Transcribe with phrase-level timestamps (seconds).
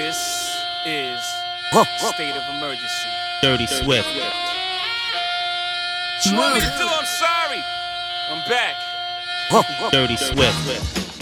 [0.00, 0.16] This
[0.86, 1.20] is
[2.14, 3.10] state of emergency.
[3.42, 4.08] Dirty Swift.
[6.24, 6.88] You want me to do?
[6.88, 7.62] I'm sorry.
[8.30, 8.76] I'm back.
[9.92, 11.20] Dirty Swift.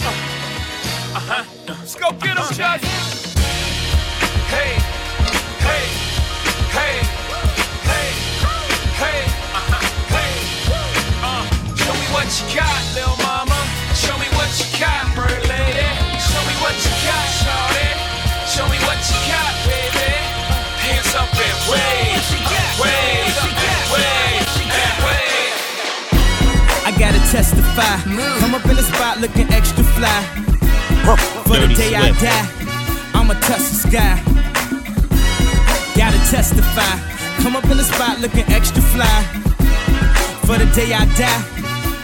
[1.11, 1.43] Uh-huh.
[1.67, 2.79] Let's go get him, Chuck.
[4.47, 4.79] Hey,
[5.59, 5.85] hey,
[6.71, 7.03] hey,
[7.83, 8.07] hey,
[8.95, 9.19] hey,
[9.59, 10.31] uh-huh, hey.
[11.21, 13.59] Uh, show me what you got, little mama.
[13.93, 15.48] Show me what you got, bird
[26.85, 28.01] I gotta testify.
[28.39, 30.23] Come up in the spot looking extra fly.
[31.45, 32.45] For the day I die,
[33.13, 34.21] I'ma touch the sky.
[35.95, 36.97] Gotta testify.
[37.43, 39.23] Come up in the spot looking extra fly.
[40.45, 41.43] For the day I die,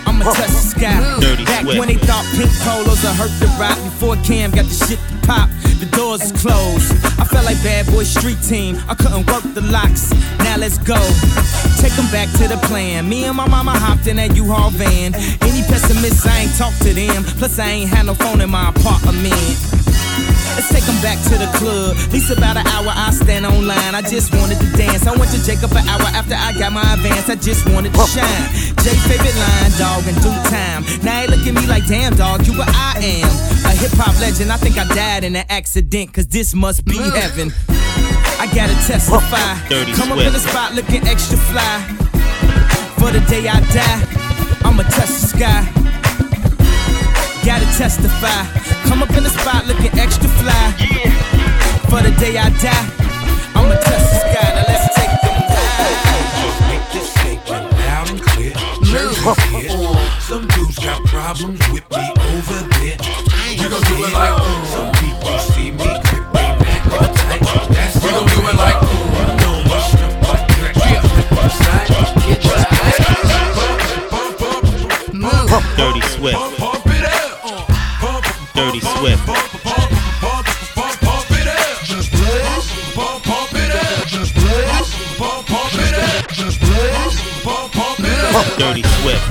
[0.06, 1.00] I'ma touch the sky.
[1.46, 5.00] Back when they thought pink polos would hurt the Roc before Cam got the shit
[5.00, 5.50] to pop.
[5.86, 6.90] The doors is closed.
[7.22, 8.82] I felt like bad boy street team.
[8.90, 10.10] I couldn't work the locks.
[10.40, 10.98] Now let's go.
[11.78, 13.08] Take them back to the plan.
[13.08, 15.14] Me and my mama hopped in that U-Haul van.
[15.46, 17.24] Any pessimists, I ain't talk to them.
[17.38, 19.38] Plus, I ain't had no phone in my apartment.
[20.58, 21.98] Let's take them back to the club.
[21.98, 23.94] At least about an hour I stand online.
[23.94, 25.06] I just wanted to dance.
[25.06, 27.30] I went to Jacob an hour after I got my advance.
[27.30, 28.74] I just wanted to shine.
[28.82, 30.82] Jay favorite line, dog, in due time.
[31.06, 33.55] Now they look at me like, damn, dog, you what I am.
[33.76, 34.54] A hip hop legend.
[34.54, 37.52] I think I died in an accident, cause this must be heaven.
[38.40, 39.52] I gotta testify.
[39.68, 41.84] Dirty Come up in the spot looking extra fly.
[42.96, 44.00] For the day I die,
[44.64, 45.68] I'ma touch the sky.
[47.44, 48.48] Gotta testify.
[48.88, 50.72] Come up in the spot looking extra fly.
[51.92, 52.86] For the day I die,
[53.60, 54.56] I'ma touch the sky.
[54.56, 56.72] Now let's take them high.
[56.72, 58.56] Make this statement loud and clear.
[58.88, 59.76] Jersey's here.
[60.22, 63.35] Some dudes got problems with me over there.
[63.66, 64.66] We gon' do it like ooh.
[64.70, 66.86] Some people see me back.
[67.74, 68.94] That's we gon' do it like ooh.
[68.94, 70.78] You know my stuff like that.
[70.86, 71.02] Yeah.
[71.50, 71.90] Side,
[72.30, 72.62] get your
[74.14, 76.38] Pump, pump, pump, Dirty Swift.
[76.62, 77.42] pump it up.
[78.06, 79.26] Pump, Dirty Swift.
[79.26, 79.90] pump, pump,
[80.22, 80.46] pump,
[80.78, 81.82] pump, pump it up.
[81.90, 82.70] Just blaze.
[82.94, 84.06] Pump, pump it up.
[84.06, 84.94] Just blaze.
[85.18, 86.30] Pump, pump it up.
[87.50, 88.46] Pump, pump it up.
[88.62, 89.26] Dirty Swift.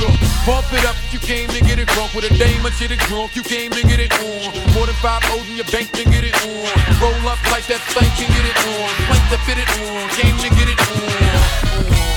[0.00, 0.16] Look,
[0.48, 0.96] Pump it up,
[1.30, 3.82] came to get it drunk with a dame and shit it drunk, you came to
[3.86, 4.74] get it on.
[4.74, 6.66] More than five O's in your bank to get it on.
[7.00, 8.90] Roll up like that thing can get it on.
[9.06, 12.09] Plank to fit it on, came to get it on.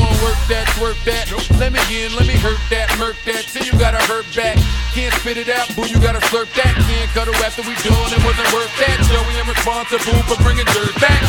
[0.00, 1.30] Wanna work that, twerk that.
[1.58, 3.46] Let me in, let me hurt that, murk that.
[3.46, 4.58] Till you gotta hurt back.
[4.90, 6.74] Can't spit it out, boo, you gotta slurp that.
[6.74, 8.98] Can't cut her after we done, it wasn't worth that.
[9.06, 11.22] Joey, I'm responsible for bringing dirt back.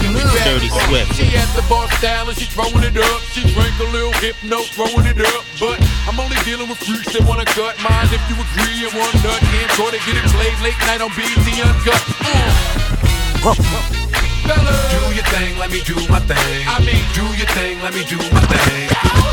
[0.00, 0.68] Can we back Dirty?
[0.88, 1.16] Swift.
[1.16, 3.20] She at the bar style and she throwing it up.
[3.36, 5.44] She drank a little hypno, throwing it up.
[5.60, 8.08] But I'm only dealing with freaks that wanna cut mine.
[8.08, 11.12] If you agree and one nut, can't try to get it played late night on
[11.12, 11.28] BET
[11.60, 12.02] Uncut.
[13.46, 14.03] Uh.
[14.48, 14.92] Fellas.
[14.92, 16.64] Do your thing, let me do my thing.
[16.68, 18.88] I mean- do your thing, let me do my thing.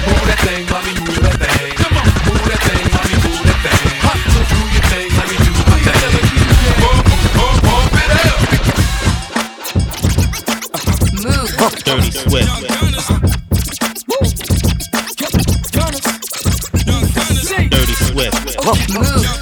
[0.07, 1.73] Move that thing, let me move that thing.
[1.81, 2.05] Come on.
[2.27, 3.87] Move that thing, let me move that thing.
[4.51, 7.11] Do your thing, let me do my thing.
[11.13, 11.71] It up.
[11.85, 12.49] Dirty Swift.
[17.69, 18.35] Dirty Swift.
[18.49, 19.40] It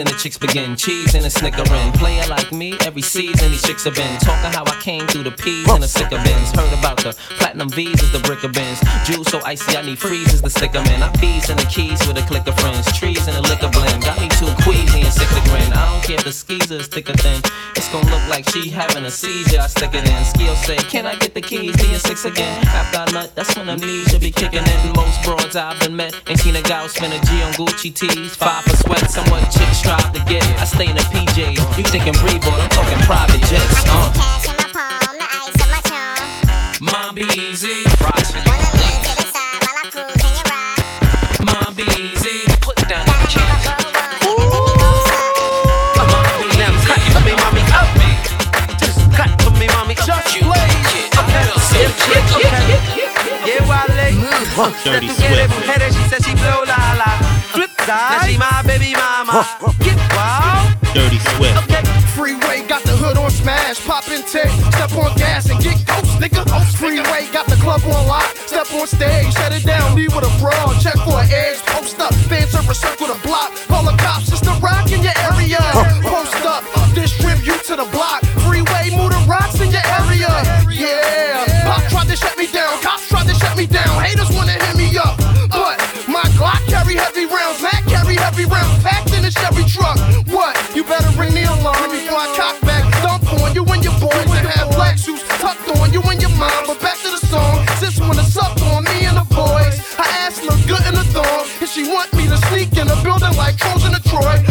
[0.00, 0.76] I'm the chicks begin.
[0.76, 1.92] Cheese and a snickering.
[1.92, 4.18] Player like me, every season these chicks have been.
[4.20, 6.52] Talking how I came through the P's and the sicker bins.
[6.56, 8.80] Heard about the platinum V's is the brick of bins.
[9.04, 11.02] Juice so icy, I need freezes to stick 'em in.
[11.02, 12.86] I bees in the keys with a click of friends.
[12.96, 14.02] Trees and a liquor blend.
[14.02, 15.70] Got me too queasy and sick to grin.
[15.74, 17.42] I don't care if the skeezer's thick or thin.
[17.76, 19.60] It's gonna look like she having a seizure.
[19.60, 20.24] I stick it in.
[20.24, 21.76] Skill say, Can I get the keys?
[21.76, 22.56] Being six again.
[22.68, 24.92] After I nut, that's when amnesia be kicking in.
[24.96, 28.34] Most broads I've been met ain't seen a gal spend a G on Gucci tees.
[28.34, 30.44] Five for sweat, somewhat chicks strive to get.
[30.60, 31.58] I stay in the PJs.
[31.76, 33.82] You thinking Breeboy, I'm talking private jets.
[33.90, 34.12] Uh.
[34.14, 36.30] Cash in my palm, the ice on my tongue.
[36.80, 37.82] Mom be easy.
[37.98, 38.38] Roger.
[38.46, 41.42] Wanna lean to the side while I cruise in your ride.
[41.42, 42.46] Mom be easy.
[42.62, 43.42] Put down the Gotta key.
[43.42, 44.90] have a roll on and make me go.
[45.98, 47.62] Mom be Now cut for me, mommy.
[48.78, 49.94] Just cut for me, mommy.
[49.98, 51.10] Just play it.
[52.30, 52.46] Okay.
[52.46, 53.46] Yeah, yeah, yeah.
[53.50, 53.90] Yeah, while
[54.84, 55.54] Dirty Let get it Swift.
[55.54, 57.39] from head she said she blow la la.
[57.80, 59.46] Flip side, now she my baby mama.
[59.80, 60.76] Get wild.
[60.92, 61.56] Dirty Swift.
[61.64, 61.82] Okay.
[62.12, 66.18] Freeway got the hood on smash, pop in tape, step on gas and get ghost,
[66.20, 66.44] nigga.
[66.76, 70.32] Freeway got the club on lock, step on stage, shut it down, leave with a
[70.42, 73.96] brawl, check for an edge, post up, fans serve a circle the block, call the
[73.96, 75.62] cops, it's the rock in your area.
[76.02, 79.59] Post up, distribute to the block, freeway, move the rocks
[101.84, 104.49] she want me to sneak in a building like Trojan to Troy.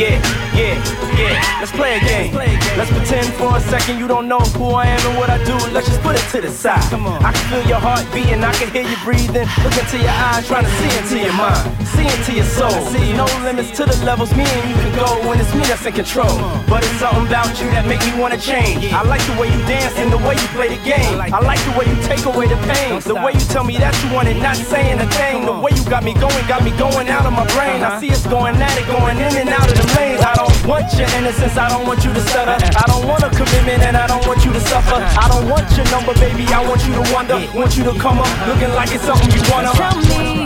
[0.00, 0.16] Yeah,
[0.56, 0.80] yeah,
[1.12, 1.60] yeah.
[1.60, 2.32] Let's play a game.
[2.32, 5.52] Let's pretend for a second you don't know who I am and what I do.
[5.76, 6.80] Let's just put it to the side.
[6.88, 7.22] Come on.
[7.22, 9.44] I can feel your heart beating, I can hear you breathing.
[9.60, 12.72] Look into your eyes, trying to see into your mind, see into your soul.
[13.16, 15.92] No limits to the levels me and you can go when it's me that's in
[15.92, 16.32] control.
[16.68, 18.92] But it's something about you that make me wanna change.
[18.92, 21.20] I like the way you dance and the way you play the game.
[21.20, 23.00] I like the way you take away the pain.
[23.00, 25.44] The way you tell me that you want it, not saying a thing.
[25.44, 27.82] The way you got me going, got me going out of my brain.
[27.82, 30.22] I see us going at it, going in and out of the lanes.
[30.22, 32.56] I don't want your innocence, I don't want you to stutter.
[32.56, 34.96] I don't want a commitment and I don't want you to suffer.
[34.96, 37.36] I don't want your number, baby, I want you to wonder.
[37.52, 39.72] Want you to come up looking like it's something you wanna.
[39.74, 40.39] Tell me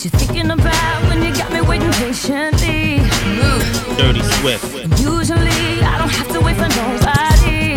[0.00, 3.00] what you thinking about when you got me waiting patiently.
[3.98, 4.64] Dirty Swift.
[4.98, 7.76] Usually I don't have to wait for nobody.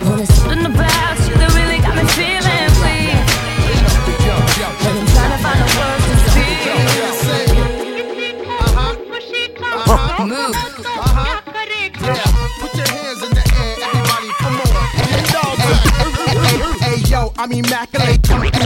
[0.00, 3.16] But there's something about you that really got me feeling weak.
[4.84, 6.60] And I'm trying to find the words to speak.
[12.60, 14.68] Put your hands in the air, everybody, come on.
[16.44, 18.59] Hey, hey, yo, I'm immaculate, come through masculate,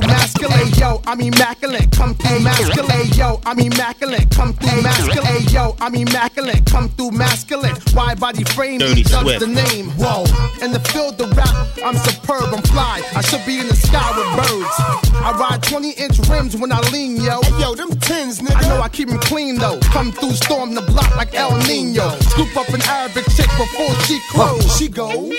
[0.85, 5.25] yo, I'm immaculate, come through masculate, yo, I'm immaculate, come through masculine.
[5.25, 7.77] hey, yo, I'm immaculate, come through masculine.
[7.95, 9.87] Wide body frame, Dirty E the name.
[9.97, 10.25] Whoa,
[10.63, 13.03] in the field of rap, I'm superb, I'm fly.
[13.17, 14.77] I should be in the sky with birds.
[15.25, 17.41] I ride 20 inch rims when I lean, yo.
[17.59, 18.57] yo, them tins, nigga.
[18.57, 19.79] I know I keep them clean though.
[19.95, 22.11] Come through, storm the block like El Nino.
[22.31, 24.77] Scoop up an Arabic chick before she close.
[24.77, 25.33] She goes.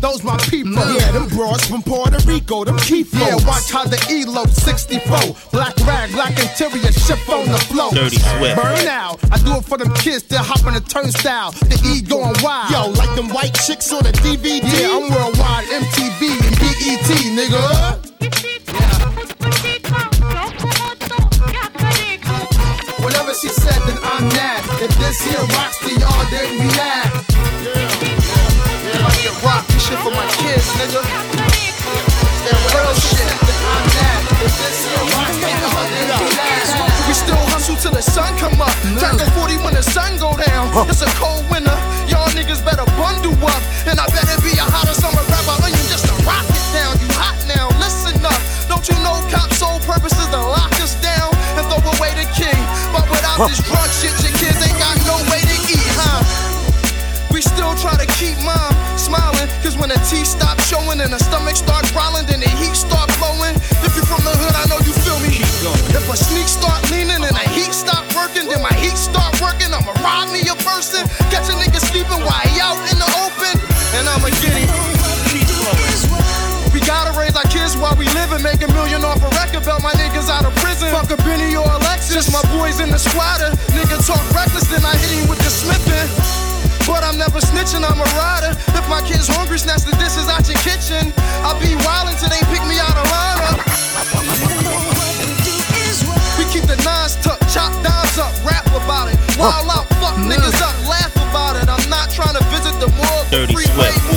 [0.00, 0.72] Those my people.
[0.74, 5.36] Yeah, them broads from Puerto Rico, them keep Yeah, watch how the elope 64.
[5.52, 7.90] Black rag, black interior, ship on the flow.
[7.90, 8.56] Dirty Swift.
[8.60, 9.22] Burn out.
[9.30, 11.52] I do it for them kids that hop on the turnstile.
[11.70, 12.70] The E going wild.
[12.74, 14.58] Yo, like them white chicks on the DVD.
[14.66, 17.06] Yeah, I'm worldwide, MTV and BET,
[17.38, 17.62] nigga.
[22.98, 24.58] Whatever she said, then I'm mad.
[24.82, 27.14] If this here rocks to y'all, then we laugh.
[29.06, 30.98] Like it rock, this shit for my kids, nigga.
[32.42, 34.13] That real shit, then I'm mad.
[34.44, 34.50] We
[37.16, 38.76] still hustle till the sun come up.
[39.00, 40.68] Crack a 40 when the sun go down.
[40.84, 41.72] It's a cold winter.
[42.12, 43.62] Y'all niggas better bundle up.
[43.88, 46.92] And I better be a hotter summer rapper onion just to rock it down.
[47.00, 48.36] You hot now, listen up.
[48.68, 52.28] Don't you know cops' sole purpose is to lock us down and throw away the
[52.36, 52.52] key?
[52.92, 56.20] But without this drug shit, your kids ain't got no way to eat, huh?
[57.32, 59.48] We still try to keep mom smiling.
[59.64, 62.52] Cause when the teeth stop showing and the stomach start growling, then the
[70.92, 71.08] me a person.
[71.30, 73.54] Catch a nigga sleeping while he out in the open.
[73.96, 74.68] And I'ma get him.
[76.72, 79.64] We gotta raise our kids while we live and make a million off a record
[79.64, 79.82] belt.
[79.82, 80.90] My niggas out of prison.
[80.90, 82.32] Fuck a Benny or Alexis.
[82.32, 83.50] My boys in the squatter.
[83.72, 86.10] Nigga talk reckless, then I hit him with the smithing.
[86.86, 88.52] But I'm never snitching, I'm a rider.
[88.76, 91.14] If my kid's hungry, snatch the dishes out your kitchen.
[91.46, 93.64] I'll be wildin' till they pick me out of lineup.
[96.36, 99.16] We keep the nines tucked, chop dimes up, rap about it.
[99.38, 100.60] Wild out, fuck niggas
[103.76, 104.13] morgue.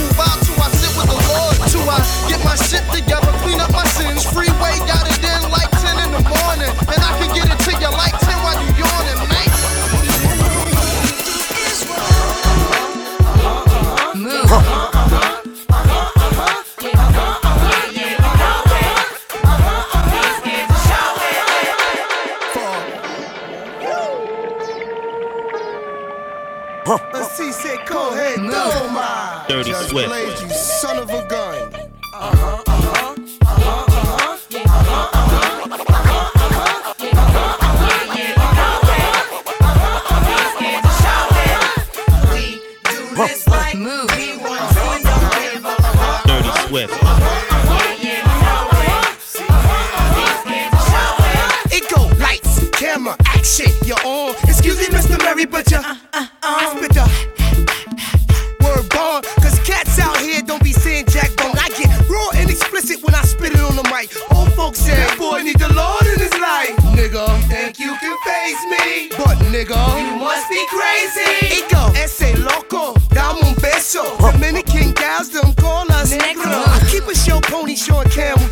[71.11, 71.55] Crazy.
[71.55, 74.01] It go, ese loco, dame un beso.
[74.19, 74.31] Oh.
[74.31, 76.63] Dominican gals, them call us negro.
[76.67, 78.47] I keep a show pony showing camel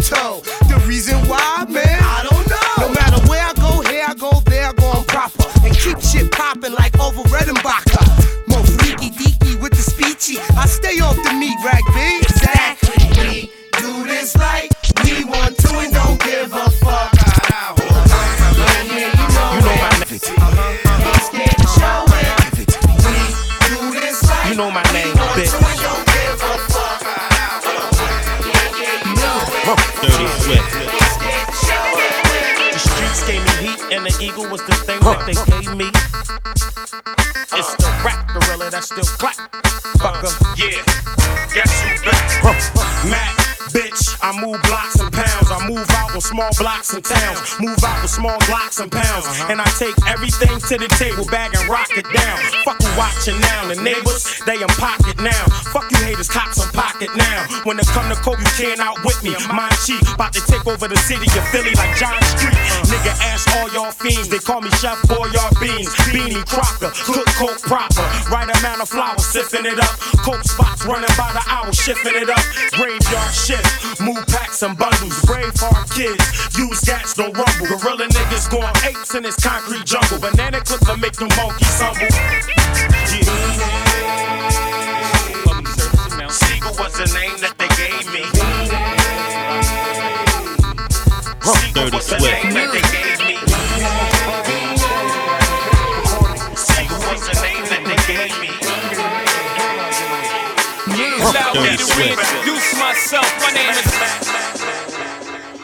[46.36, 47.56] small blocks and towns.
[47.62, 49.26] Move out with small blocks and pounds.
[49.48, 52.40] And I take everything to the table, bag and rock it down.
[52.98, 53.68] Watching now.
[53.68, 55.44] The neighbors, they in pocket now.
[55.76, 57.44] Fuck you haters, cops in pocket now.
[57.68, 59.36] When it come to coke, you can't outwit me.
[59.52, 62.56] My cheap, about to take over the city of Philly like John Street.
[62.88, 64.30] Nigga, ask all y'all fiends.
[64.30, 65.92] They call me Chef Boyard Beans.
[66.08, 68.06] Beanie Crocker, cook coke proper.
[68.32, 69.96] Right amount of flour, sipping it up.
[70.24, 72.44] Coke spots running by the hour, shifting it up.
[72.80, 75.20] Graveyard shift, move packs and bundles.
[75.28, 76.24] Brave hard kids,
[76.56, 77.68] use gats, don't rumble.
[77.76, 80.20] Gorilla niggas going apes in this concrete jungle.
[80.20, 82.65] Banana clip to make them monkeys humble.
[91.46, 92.44] Dirty to Swift.
[101.98, 103.30] reintroduce myself.
[103.42, 103.84] My name is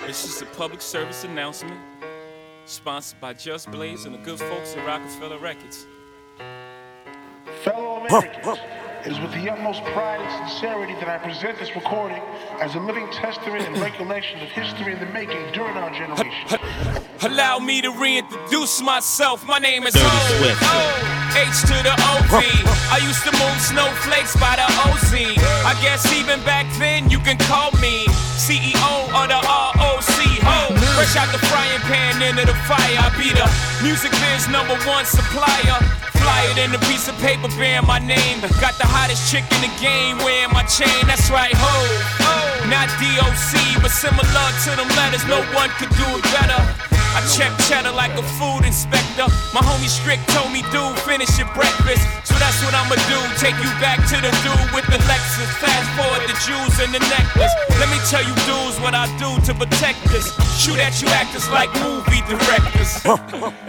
[0.05, 1.79] This is a public service announcement
[2.65, 5.87] sponsored by Just Blaze and the good folks at Rockefeller Records.
[7.63, 8.59] Fellow Americans,
[9.05, 12.21] it is with the utmost pride and sincerity that I present this recording
[12.61, 16.59] as a living testament and recollection of history in the making during our generation.
[17.21, 19.45] Allow me to reintroduce myself.
[19.45, 20.37] My name is Dirty O.
[20.37, 20.61] Swift.
[20.61, 20.77] O.
[21.33, 22.45] H to the OV.
[22.93, 25.13] I used to move snowflakes by the OZ.
[25.65, 28.05] I guess even back then you can call me
[28.37, 30.19] CEO of the ROC.
[30.45, 30.75] Ho.
[30.93, 33.01] Fresh out the frying pan into the fire.
[33.01, 33.49] I be the
[33.81, 36.10] music biz number one supplier.
[36.21, 38.41] Flyer than a piece of paper bearing my name.
[38.61, 41.01] Got the hottest chick in the game wearing my chain.
[41.09, 41.73] That's right, ho.
[42.69, 45.25] Not DOC, but similar to them letters.
[45.25, 46.61] No one could do it better.
[47.11, 49.27] I check cheddar like a food inspector.
[49.51, 52.07] My homie Strick told me, dude, finish your breakfast.
[52.23, 53.19] So that's what I'ma do.
[53.35, 55.51] Take you back to the dude with the Lexus.
[55.59, 57.51] Fast forward the jewels and the necklace.
[57.83, 60.31] Let me tell you, dudes, what I do to protect this.
[60.55, 63.03] Shoot at you actors like movie directors.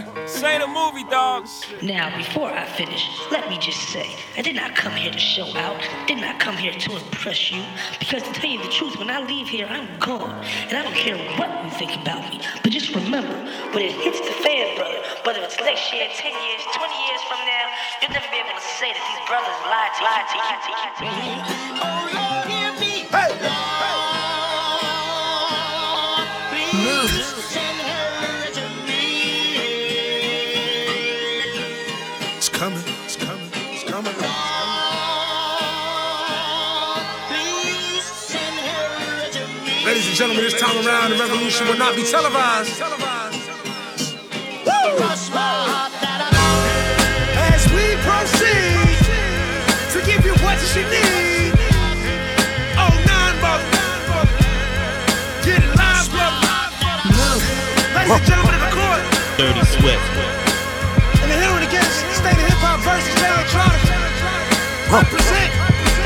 [0.26, 1.64] Say the movie, dogs.
[1.82, 5.46] Now, before I finish, let me just say, I did not come here to show
[5.56, 7.62] out, did not come here to impress you,
[7.98, 10.94] because to tell you the truth, when I leave here, I'm gone, and I don't
[10.94, 12.40] care what you think about me.
[12.62, 13.34] But just remember,
[13.72, 17.38] when it hits the fan, brother, whether it's next year, 10 years, 20 years from
[17.46, 20.46] now, you'll never be able to say that these brothers lied to lied to you,
[20.58, 21.38] to you, to you.
[21.82, 23.10] Oh, Lord, hear me.
[23.10, 23.32] Hey.
[26.74, 27.41] It's
[39.92, 42.80] Ladies and gentlemen, this time around, the revolution will not be televised.
[47.36, 48.88] As we proceed
[49.92, 51.52] to give you what you need.
[52.80, 53.68] Oh, nine, brother.
[55.44, 56.40] Get it live, brother.
[57.92, 59.04] Ladies and gentlemen of the court,
[59.36, 60.08] Dirty Swift.
[61.20, 63.84] and the hearing against state of hip hop versus electronic.
[64.88, 65.52] Represent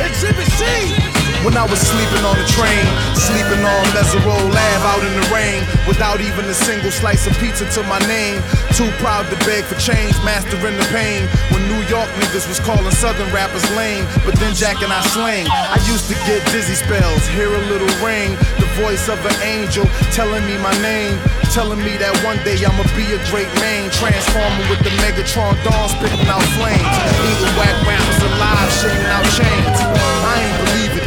[0.03, 1.06] Exhibit C.
[1.47, 5.63] When I was sleeping on the train, sleeping on Mesero Lab out in the rain
[5.87, 8.43] without even a single slice of pizza to my name.
[8.75, 11.23] Too proud to beg for change, mastering the pain.
[11.55, 15.47] When New York niggas was calling Southern rappers lame, but then Jack and I slang.
[15.47, 19.87] I used to get dizzy spells, hear a little ring, the voice of an angel
[20.11, 21.15] telling me my name,
[21.55, 25.95] telling me that one day I'ma be a great man, transforming with the Megatron dawn
[25.95, 26.91] spitting out flames,
[27.23, 30.26] eating whack rappers alive, shitting out chains.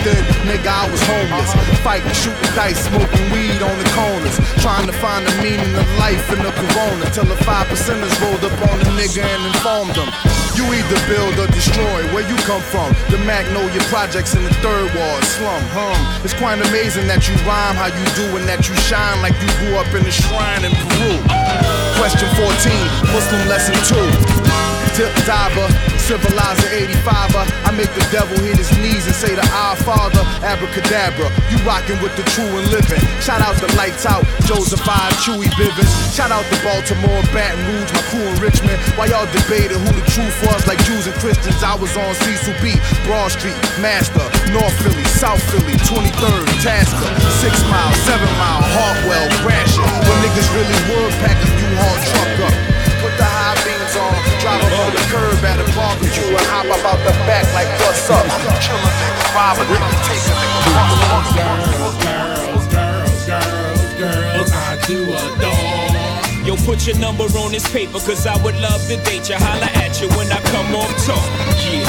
[0.03, 1.51] Then, nigga, I was homeless,
[1.83, 6.23] fighting, shooting dice, smoking weed on the corners, trying to find the meaning of life
[6.31, 10.07] in the corona, till the five percenters rolled up on the nigga and informed them.
[10.55, 12.03] You either build or destroy.
[12.11, 12.91] Where you come from?
[13.11, 15.63] The Magnolia Projects in the third ward slum.
[15.71, 15.95] Hum.
[16.23, 19.47] It's quite amazing that you rhyme how you do and that you shine like you
[19.63, 21.15] grew up in a shrine in Peru.
[21.95, 22.47] Question 14,
[23.11, 23.75] Muslim lesson
[24.35, 24.38] 2.
[24.99, 25.63] Tip diver,
[25.95, 27.47] civilizer 85er.
[27.63, 31.31] I make the devil hit his knees and say to our father, abracadabra.
[31.47, 32.99] You rockin' with the true and living.
[33.23, 35.87] Shout out the lights out, Joseph I, Chewy Bivens.
[36.11, 38.75] Shout out the Baltimore, Baton Rouge, my crew in Richmond.
[38.99, 42.59] While y'all debated who the truth was, like Jews and Christians, I was on Cecil
[42.59, 42.75] B,
[43.07, 47.07] Broad Street, Master, North Philly, South Philly, 23rd, Tasker,
[47.39, 49.87] 6 Mile, 7 Mile, Hartwell, crashing.
[50.03, 52.28] When niggas really would pack a U-Haul truck
[56.59, 58.25] hop about the back like what's up?
[58.25, 59.63] I'm a killer nigga, robber
[60.03, 60.35] take a
[61.39, 65.88] girls, girls, girls, girls, girls, I do adore.
[66.49, 69.35] Yo, put your number on this paper, cause I would love to date you.
[69.37, 71.21] Holla at you when I come off talk.
[71.69, 71.85] Yeah.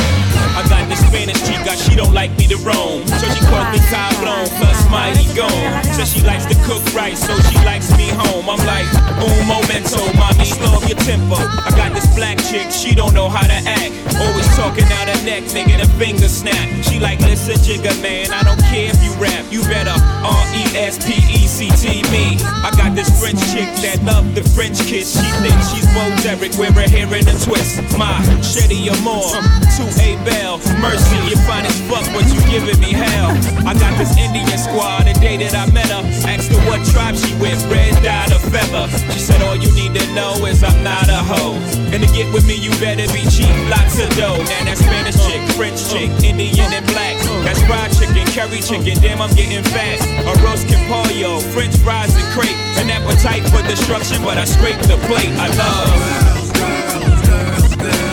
[0.52, 3.00] I got this Spanish chica, she don't like me to roam.
[3.08, 5.80] So she calls me Cablon, plus mighty gone.
[5.96, 8.44] Says she likes to cook right, so she likes me home.
[8.52, 8.84] I'm like,
[9.24, 11.40] un momento, mommy, slow your tempo.
[11.40, 13.96] I got this black chick, she don't know how to act.
[14.20, 16.68] Always talking out her neck, making a finger snap.
[16.84, 19.46] She like, listen, Jigga man, I don't care if you rap.
[19.48, 22.36] You better R E S P E C T me.
[22.44, 25.14] I got this French chick that love the French kiss.
[25.14, 27.80] She thinks she's Bo Derek, wear her hair in a twist.
[27.96, 29.38] My Shetty Amore,
[29.78, 33.30] 2A Bell, Mercy, you fine as fuck, but you giving me hell.
[33.66, 36.02] I got this Indian squad, the day that I met her.
[36.28, 38.86] Asked her what tribe she with, red dot or feather.
[39.12, 41.58] She said, All you need to know is I'm not a hoe.
[41.92, 44.38] And to get with me, you better be cheap, lots of dough.
[44.38, 47.16] Now that Spanish chick, French chick, Indian and black.
[47.44, 50.00] That's fried chicken, curry chicken, damn, I'm getting fat.
[50.26, 52.56] A roast pollo, French fries and crepe.
[52.78, 55.30] An appetite for destruction, but I scrape the plate.
[55.38, 55.88] I love.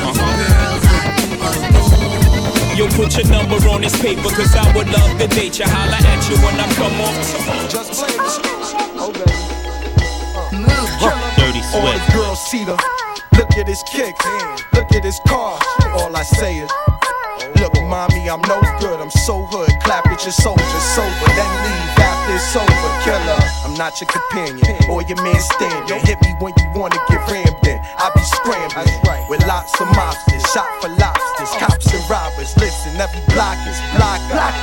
[0.09, 0.33] Uh-huh.
[2.75, 5.65] Yo, put your number on this paper, cause I would love to date you.
[5.65, 7.15] Holla at you when I come off.
[7.71, 8.15] Just play
[11.37, 12.13] Dirty All the Swift.
[12.13, 12.75] girls see the
[13.37, 14.25] look at his kicks,
[14.73, 15.59] look at his car.
[15.93, 16.71] All I say is,
[17.59, 18.99] look, mommy, I'm no good.
[18.99, 19.69] I'm so hood.
[19.83, 22.89] Clap at your soldiers sober, then leave after it's over.
[23.03, 25.99] Killer, I'm not your companion or your man standing.
[26.05, 27.79] Hit me when you wanna get rammed in.
[27.97, 32.51] I be scrambling with lots of mobsters, shot for lobsters, cops and robbers.
[32.57, 34.53] Listen, every block is block, block.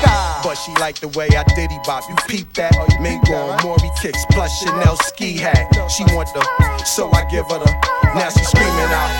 [0.45, 2.05] But she like the way I diddy bop.
[2.09, 2.73] You peep that?
[3.01, 5.69] Mingo on Maury kicks plus Chanel ski hat.
[5.91, 6.43] She want the,
[6.85, 7.71] so I give her the.
[8.15, 9.11] Now she screaming out,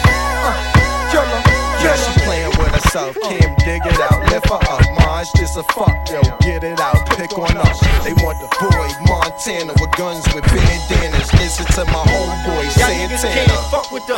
[0.45, 1.44] uh, killer.
[1.85, 3.13] Yeah, she playing with herself.
[3.29, 4.81] Kim, dig it out, lift her up.
[5.05, 6.23] Mine's just a fuck, yo.
[6.41, 7.79] Get it out, pick on us.
[8.01, 11.29] They want the boy Montana with guns with bandanas.
[11.35, 13.35] Listen to my homeboy Santana.
[13.37, 14.17] Can't fuck with the,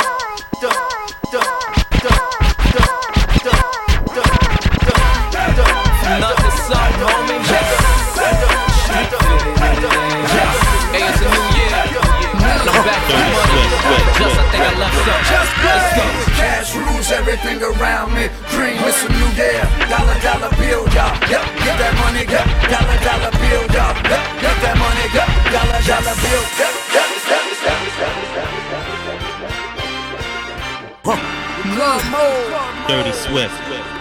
[0.63, 0.71] the,
[1.35, 1.43] the,
[2.07, 2.15] the,
[2.71, 2.87] the,
[3.43, 3.55] the,
[4.15, 4.23] the,
[5.57, 5.67] the,
[6.23, 7.35] Nothing something, homie.
[10.95, 11.83] Hey, it's a new year.
[12.47, 13.67] And I'm back for money.
[14.15, 15.19] Just I think I left some.
[15.67, 16.26] Let's go.
[16.37, 18.29] Cash rules everything around me.
[18.53, 19.65] Dream it's a new year.
[19.89, 21.13] Dollar, dollar bill, y'all.
[21.25, 22.45] Yep, get that money, yep.
[22.69, 23.97] Dollar, dollar bill, y'all.
[24.05, 25.29] Yep, get that money, yep.
[25.49, 26.87] Dollar, dollar bill, yep.
[31.77, 32.87] Love mode.
[32.87, 33.53] Dirty Swift.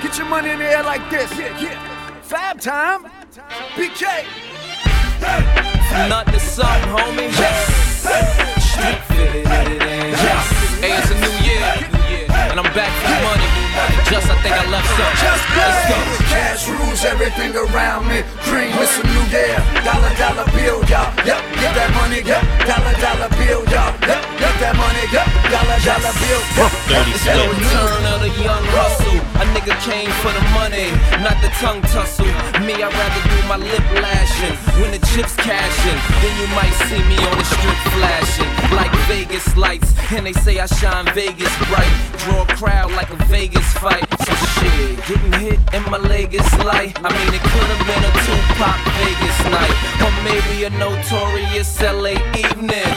[0.03, 1.31] Get your money in the air like this.
[1.37, 2.20] Yeah, yeah.
[2.22, 3.05] Fab time.
[3.75, 4.25] BK.
[6.09, 7.33] Nothing something, homie.
[8.61, 10.14] Street fitted it in.
[10.83, 11.46] Hey, it's a new year.
[12.57, 13.66] And I'm back for money.
[14.07, 15.14] Just I think I left some.
[15.59, 15.99] Let's go.
[16.31, 18.23] Cash rules everything around me.
[18.47, 19.59] Dream it's a new year.
[19.83, 21.11] Dollar, dollar bill, y'all.
[21.27, 22.38] Yep, get that money, yep.
[22.71, 23.90] Dollar, dollar bill, y'all.
[24.07, 25.27] Yep, get that money, yep.
[25.51, 26.71] Dollar, dollar bill, yep.
[26.87, 29.19] Dirty It's the return of the young hustle.
[29.42, 30.95] A nigga came for the money,
[31.27, 32.31] not the tongue tussle.
[32.62, 34.55] Me, I'd rather do my lip lashing.
[34.79, 38.51] When the chips cashing, then you might see me on the street flashing.
[38.71, 41.90] Like Vegas lights, and they say I shine Vegas bright.
[42.23, 43.96] Draw a crowd like a Vegas fight.
[44.01, 46.97] So Shit, getting hit and my leg is light.
[47.05, 52.17] I mean, it could have been a Tupac Vegas night, or maybe a notorious LA
[52.37, 52.93] evening.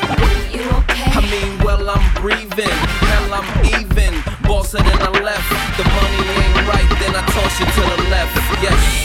[0.52, 1.12] You okay?
[1.16, 4.14] I mean, well, I'm breathing, hell, I'm even.
[4.44, 8.36] Bossing in the left, the money ain't right, then I toss you to the left.
[8.64, 8.99] Yes,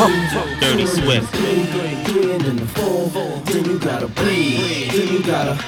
[0.00, 1.30] Dirty Swift.
[1.34, 2.56] Then
[3.66, 4.92] you gotta breathe.
[4.92, 5.62] Then you gotta.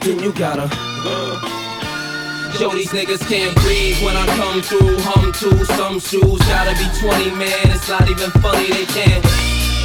[0.00, 0.68] Then you gotta.
[2.58, 4.98] Yo, these niggas can't breathe when I come through.
[4.98, 7.70] Hum to some shoes, gotta be 20, man.
[7.70, 9.22] It's not even funny, they can't.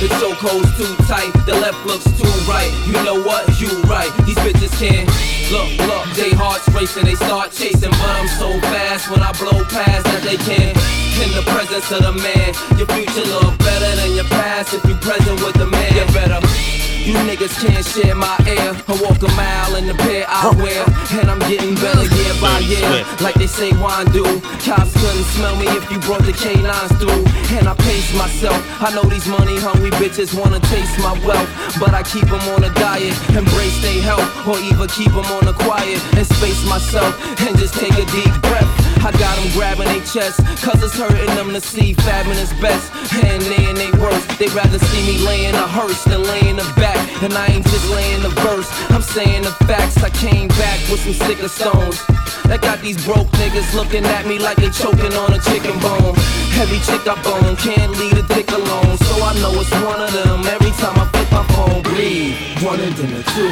[0.02, 2.72] The chokehold's too tight, the left looks too right.
[2.88, 3.48] You know what?
[3.62, 4.12] You right.
[4.26, 5.08] These bitches can't.
[5.52, 9.64] Look, look, they hearts racing, they start chasing, but I'm so fast when I blow
[9.66, 10.76] past that they can't.
[11.22, 14.96] In the presence of the man, your future look better than your past if you
[14.96, 15.94] present with the man.
[15.94, 16.75] You better.
[17.06, 18.74] You niggas can't share my air.
[18.90, 20.82] I walk a mile in the pair I wear,
[21.22, 23.06] and I'm getting better year by year.
[23.22, 24.26] Like they say, wine do.
[24.66, 27.22] Cops couldn't smell me if you brought the canines through.
[27.62, 28.58] And I pace myself.
[28.82, 31.46] I know these money hungry bitches wanna taste my wealth,
[31.80, 35.46] but I keep them on a diet, embrace their health, or even keep them on
[35.46, 37.14] the quiet and space myself
[37.46, 38.75] and just take a deep breath.
[39.06, 42.90] I got them grabbing their chest, cause it's hurting them to see fabbing is best.
[43.14, 46.66] And they and they worst, they rather see me laying a hearse than laying a
[46.74, 46.98] back.
[47.22, 50.02] And I ain't just laying the verse, I'm saying the facts.
[50.02, 52.02] I came back with some sicker stones.
[52.50, 56.18] That got these broke niggas looking at me like they choking on a chicken bone.
[56.58, 58.98] Heavy chick I bone, can't leave a dick alone.
[59.06, 61.84] So I know it's one of them every time I my phone.
[61.84, 62.36] Breathe.
[62.64, 63.52] One and then the two,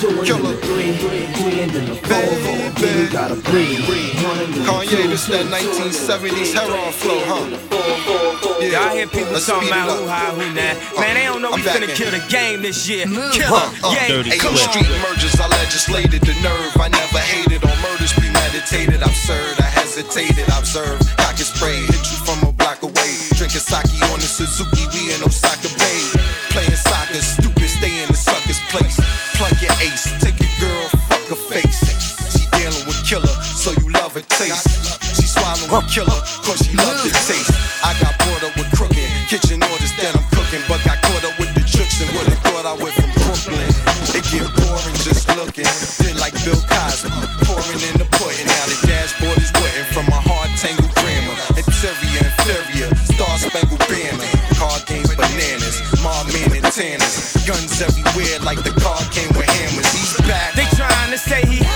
[0.00, 2.58] two and then the three, three and then the four, four.
[2.80, 3.84] Then you gotta breathe.
[4.24, 7.44] One and then the Kanye, this that 1970s heroin flow, huh?
[8.60, 10.00] Yeah, I hear people Let's talking about up.
[10.00, 10.74] who high, who nah.
[11.00, 11.94] Man, they don't know we back finna in.
[11.96, 13.04] kill the game this year.
[13.06, 13.84] Kill Huh, them.
[13.84, 14.64] uh, Yeah, Eight come on.
[14.72, 16.72] street mergers, I legislated the nerve.
[16.80, 19.00] I never hated on murders premeditated.
[19.04, 21.06] Absurd, I hesitated, observed.
[21.20, 23.12] Cock and spray, hit you from a block away.
[23.32, 26.00] Drinking sake on the Suzuki, we in Osaka Bay.
[26.52, 28.96] Playing soccer, stupid, stay in the sucker's place.
[29.36, 31.80] Plug your ace, take your girl, fuck her face.
[32.36, 34.68] She dealing with killer, so you love her taste.
[35.16, 36.97] She swallowing killer, cause she love
[53.58, 53.80] spangled.
[54.56, 57.36] Card game bananas, mob men and tanners.
[57.46, 59.86] Guns everywhere like the car came with hammers.
[59.92, 60.54] He's back.
[60.54, 61.67] They trying to say he.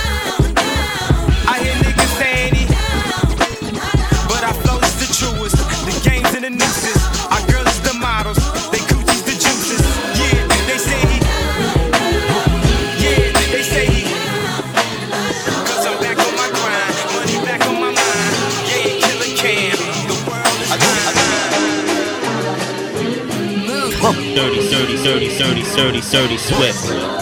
[24.33, 26.89] Dirty, dirty, dirty, dirty, dirty, dirty Swift.
[26.89, 27.13] Dirty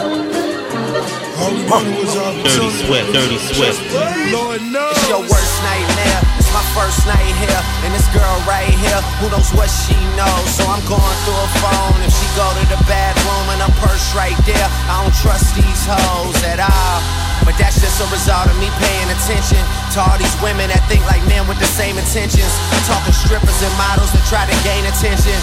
[2.72, 3.84] Swift, dirty Swift.
[4.32, 4.96] Lord knows.
[4.96, 6.24] It's your worst nightmare.
[6.40, 7.60] It's my first night here.
[7.84, 10.48] And this girl right here, who knows what she knows.
[10.56, 12.00] So I'm going through her phone.
[12.00, 15.84] If she go to the bathroom and her purse right there, I don't trust these
[15.84, 17.00] hoes at all.
[17.44, 19.60] But that's just a result of me paying attention
[19.92, 22.54] to all these women that think like men with the same intentions.
[22.88, 25.36] Talking strippers and models that try to gain attention.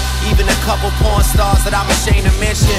[0.69, 2.77] Couple porn stars that I'm ashamed to mention.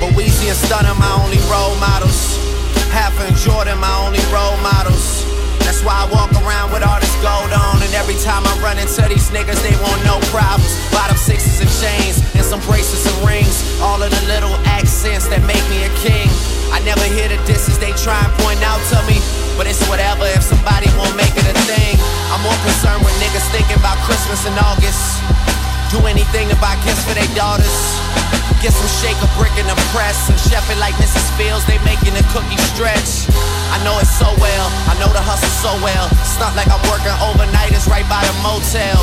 [0.00, 2.40] But Weezy and Stunner, my only role models.
[2.88, 5.28] Hov and Jordan, my only role models.
[5.60, 7.84] That's why I walk around with all this gold on.
[7.84, 10.72] And every time I run into these niggas, they want no problems.
[10.88, 13.60] Bottom sixes and chains, and some bracelets and rings.
[13.84, 16.32] All of the little accents that make me a king.
[16.72, 19.20] I never hear the disses they try and point out to me.
[19.52, 22.00] But it's whatever if somebody won't make it a thing.
[22.32, 25.47] I'm more concerned with niggas thinking about Christmas in August.
[25.88, 27.72] Do anything to buy gifts for their daughters.
[28.60, 31.24] Get some shake a brick in the press and chef it like Mrs.
[31.40, 31.64] Fields.
[31.64, 33.24] They making the cookie stretch.
[33.72, 34.66] I know it so well.
[34.90, 36.10] I know the hustle so well.
[36.20, 37.72] It's not like I'm working overnight.
[37.72, 39.00] It's right by the motel.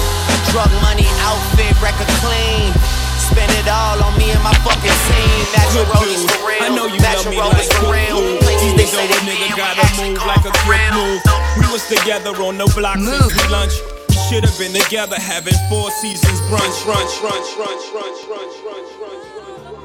[0.54, 2.70] Drug money, outfit, record clean.
[3.18, 5.42] Spend it all on me and my fucking team.
[5.58, 6.62] Natural is for real.
[6.62, 8.18] I know you love me Natural like is for cool real.
[8.22, 8.46] food.
[8.46, 11.22] Places they though say a they nigga feel gotta move like a for quick move.
[11.58, 13.74] We was together on the block since we lunch.
[14.30, 19.26] Should have been together having four seasons brunch, brunch, brunch, brunch, brunch, brunch, brunch, brunch,
[19.38, 19.76] brunch.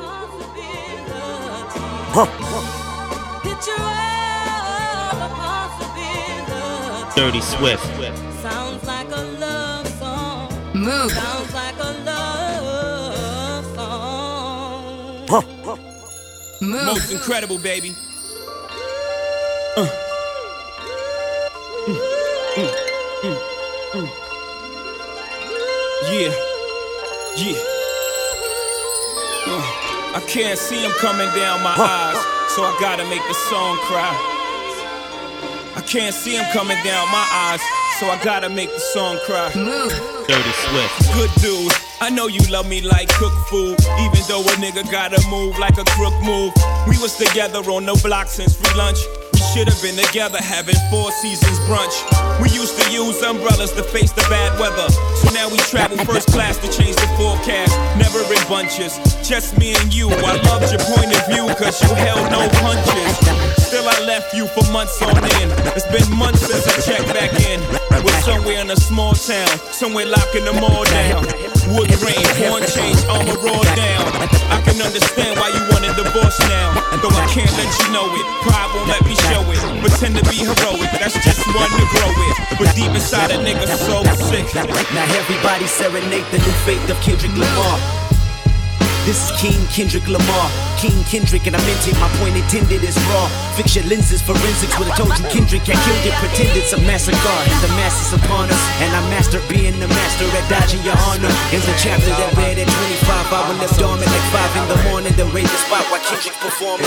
[7.15, 7.85] Dirty Swift.
[10.75, 11.13] Move.
[16.63, 17.95] Most incredible, baby.
[26.11, 26.35] Yeah,
[27.37, 27.55] yeah.
[29.47, 29.63] Uh,
[30.19, 32.19] I can't see him coming down my eyes,
[32.51, 34.11] so I gotta make the song cry.
[35.77, 37.61] I can't see him coming down my eyes,
[38.01, 39.53] so I gotta make the song cry.
[39.55, 41.15] Dirty Swift.
[41.15, 41.73] Good dude.
[42.01, 45.79] I know you love me like cook food, even though a nigga gotta move like
[45.79, 46.53] a crook move.
[46.89, 48.99] We was together on the block since free lunch.
[49.51, 51.99] Should have been together having four seasons brunch.
[52.41, 54.89] We used to use umbrellas to face the bad weather.
[55.19, 57.75] So now we travel first class to change the forecast.
[57.99, 58.95] Never in bunches,
[59.27, 60.09] just me and you.
[60.09, 63.19] I loved your point of view, cause you held no punches.
[63.67, 65.51] Still, I left you for months on end.
[65.75, 67.59] It's been months since I checked back in.
[68.05, 71.50] We're somewhere in a small town, somewhere locking them all down.
[71.69, 74.07] Wood grain, horn change, armor roll down.
[74.49, 76.75] I can understand why you want a divorce now.
[77.01, 78.27] Though I can't let you know it.
[78.43, 79.61] Pride won't let me show it.
[79.81, 82.37] Pretend to be heroic, that's just one to grow it.
[82.59, 84.47] But deep inside a nigga so sick.
[84.55, 88.00] Now everybody serenade the new faith of Kendrick Lamar.
[89.11, 90.47] This is King Kendrick Lamar.
[90.79, 93.27] King Kendrick, and I meant it, my point intended is raw.
[93.59, 96.15] Fix your lenses, forensics would have told you Kendrick had killed it.
[96.23, 97.19] Pretend it's a massacre.
[97.59, 101.27] The mass is upon us, and I master being the master at dodging your honor.
[101.51, 104.79] In the chapter that read at 25, I will live dormant like 5 in the
[104.87, 105.13] morning.
[105.19, 106.87] The raid the spot while Kendrick performing.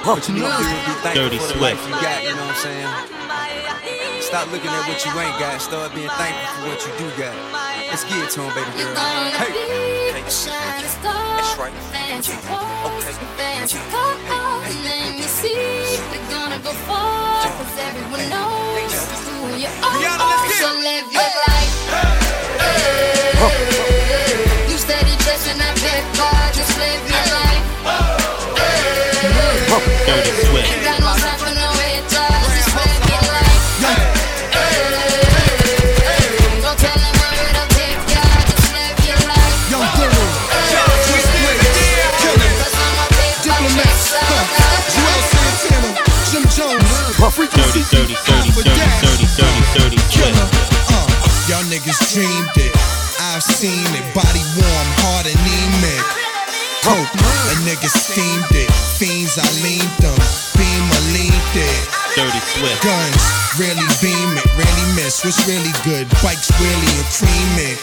[0.00, 1.92] But you know, people be thankful Dirty for the life Swift.
[1.92, 2.88] you got, you know what I'm saying?
[4.24, 7.36] Stop looking at what you ain't got, start being thankful for what you do got.
[7.90, 8.94] Let's get to him, baby girl.
[8.94, 9.50] Hey.
[9.50, 10.22] hey.
[10.22, 10.46] That's
[11.58, 11.74] right.
[11.90, 12.22] Yeah.
[12.86, 13.10] Okay.
[15.10, 15.98] Hey.
[16.14, 18.94] We're gonna go far, cause everyone knows
[19.26, 19.90] who you are.
[19.90, 20.62] Rihanna, let's get.
[20.62, 21.74] So live your life.
[23.42, 24.70] Hey.
[24.70, 25.16] You steady
[25.82, 26.06] big
[26.54, 27.66] just live your life.
[28.54, 28.86] Hey.
[29.10, 29.66] Hey.
[29.66, 29.90] Hey.
[29.90, 30.06] Hey.
[30.06, 30.30] Hey.
[30.44, 30.49] Hey.
[47.84, 48.52] 30, 30,
[50.92, 51.08] Uh,
[51.48, 52.72] y'all niggas dreamed it.
[53.32, 54.04] I've seen it.
[54.12, 56.04] Body warm, heart anemic.
[56.84, 58.68] Coke, a nigga steamed it.
[59.00, 60.16] Fiends, I leaned them.
[60.60, 60.84] Beam,
[61.16, 61.80] leaned it.
[62.16, 62.82] Dirty Swift.
[62.84, 63.22] Guns,
[63.56, 64.44] really beam it.
[64.56, 65.24] Really miss.
[65.24, 66.08] What's really good?
[66.20, 67.06] Bikes, really a
[67.64, 67.78] it.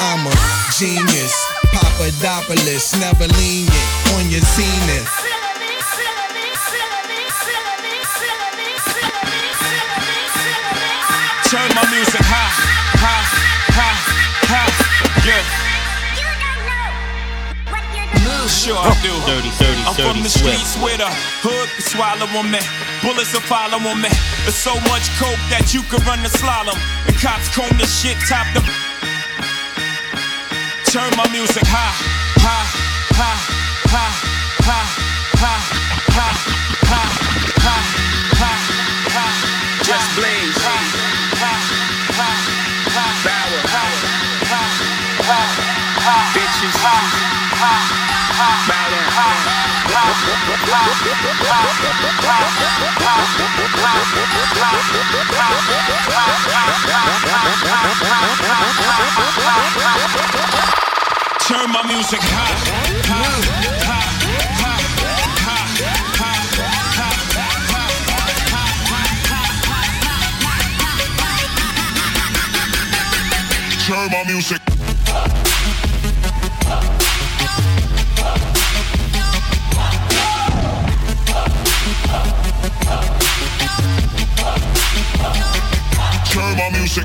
[0.00, 0.34] I'm a
[0.76, 1.34] genius.
[1.72, 3.88] Papadopoulos, never lenient.
[4.16, 5.23] On your zenith.
[11.74, 12.54] My music high,
[13.02, 13.26] high,
[13.74, 13.98] high,
[14.46, 14.70] high.
[15.26, 15.42] Yeah.
[18.44, 19.10] Sure I do.
[19.26, 20.60] Dirty, dirty, I'm from dirty the Swift.
[20.62, 21.08] streets where the
[21.42, 22.60] hood can swallow on me.
[23.02, 24.08] Bullets will follow on me.
[24.44, 26.76] There's so much coke that you could run the slalom.
[27.08, 28.60] And cops comb the shit top the.
[30.92, 31.96] Turn my music high,
[32.38, 32.68] high,
[33.16, 33.40] high,
[33.90, 34.33] high,
[50.74, 50.82] Turn
[61.70, 62.20] my music
[74.60, 74.73] high.
[86.34, 87.04] Turn my music.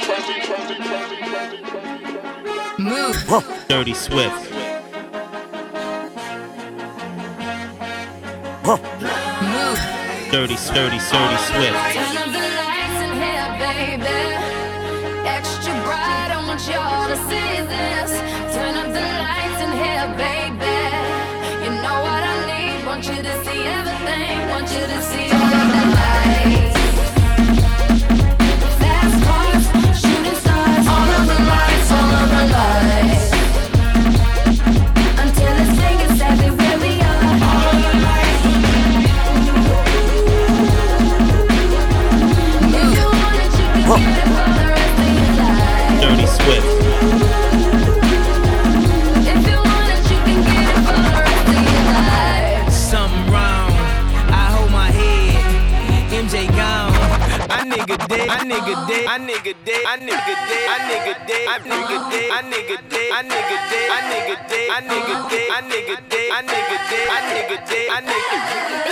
[2.85, 4.51] tryna Dirty Swift.
[8.65, 9.79] Move.
[10.31, 11.77] Dirty, sturdy, sturdy Swift.
[11.93, 14.19] Turn up the lights in here, baby.
[15.27, 18.11] Extra bright, I want y'all to see this.
[18.55, 20.77] Turn up the lights in here, baby.
[21.65, 22.85] You know what I need.
[22.85, 24.49] Want you to see everything.
[24.49, 25.30] Want you to see
[58.51, 59.07] dead.
[59.07, 59.83] I nigga dead.
[59.87, 60.65] I nigga dead.
[60.67, 61.47] I nigga dead.
[61.47, 62.31] I nigga dead.
[62.31, 63.11] I nigga dead.
[63.11, 63.91] I nigga dead.
[63.91, 64.67] I nigga dead.
[64.71, 65.49] I nigga dead.
[65.51, 66.29] I nigga dead.
[66.31, 67.07] I nigga dead.
[67.11, 67.87] I nigga dead.
[67.91, 68.01] I nigga dead.
[68.01, 68.91] I nigga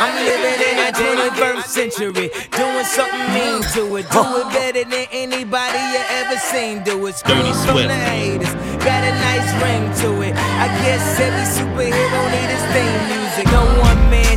[0.00, 4.10] I'm living in the 21st century, doing something mean to it.
[4.10, 6.82] Do it better than anybody you ever seen.
[6.82, 7.14] Do it.
[7.16, 7.88] Screw Dirty from Swift.
[7.88, 8.54] the haters.
[8.84, 10.34] Got a nice ring to it.
[10.36, 13.46] I guess every superhero need his theme music.
[13.52, 14.29] No one man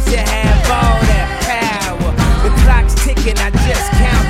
[3.24, 4.23] ticking, I just count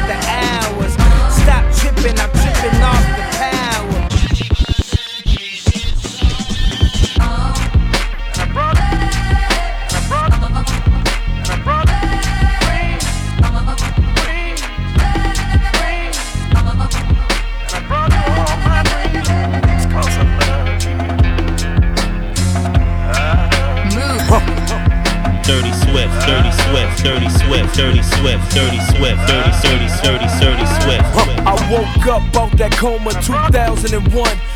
[27.04, 31.04] Dirty Swift, Dirty Swift, Dirty Swift, Dirty, Dirty, Dirty, Dirty, Swift.
[31.44, 34.00] I woke up out that coma 2001.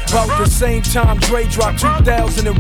[0.08, 2.56] About the same time Dre dropped 2001.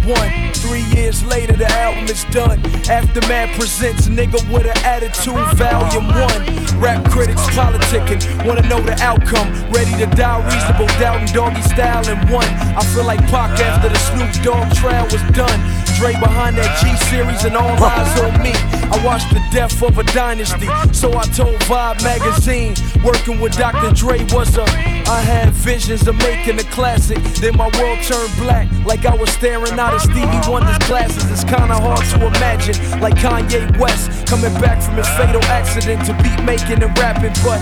[0.54, 2.60] Three years later, the album is done.
[2.90, 6.80] Aftermath presents Nigga with an Attitude, Volume 1.
[6.82, 9.48] Rap critics politicking, wanna know the outcome.
[9.72, 12.48] Ready to die, reasonable doubt, and doggy style in one.
[12.76, 15.60] I feel like Pac after the Snoop Dogg trial was done.
[15.96, 18.54] Dre behind that G series and all eyes on me.
[18.92, 22.74] I watched the death of a dynasty, so I told Vibe magazine.
[23.04, 23.94] Working with Dr.
[23.94, 24.64] Dre was a.
[24.64, 27.18] I had visions of making a classic.
[27.42, 31.30] Then my world turned black, like I was staring out of Stevie Wonder's glasses.
[31.32, 36.14] It's kinda hard to imagine, like Kanye West coming back from his fatal accident to
[36.24, 37.36] beat making and rapping.
[37.44, 37.62] But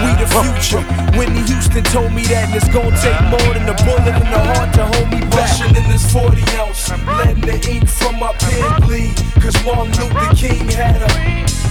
[0.00, 0.82] we the future.
[1.16, 4.42] Whitney Houston told me that, and it's gonna take more than a bullet in the
[4.52, 5.48] heart to hold me back.
[5.48, 9.16] Rushing in this 40 ounce, letting the ink from my pen bleed.
[9.40, 11.06] Cause Martin Luther King had her,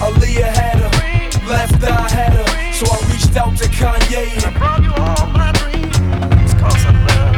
[0.04, 0.90] Aaliyah had her,
[1.48, 2.46] left eye had her.
[2.72, 6.54] So I reached out to Kanye and brought you all my dreams.
[6.54, 7.28] Cause I love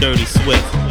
[0.00, 0.81] Dirty Swift.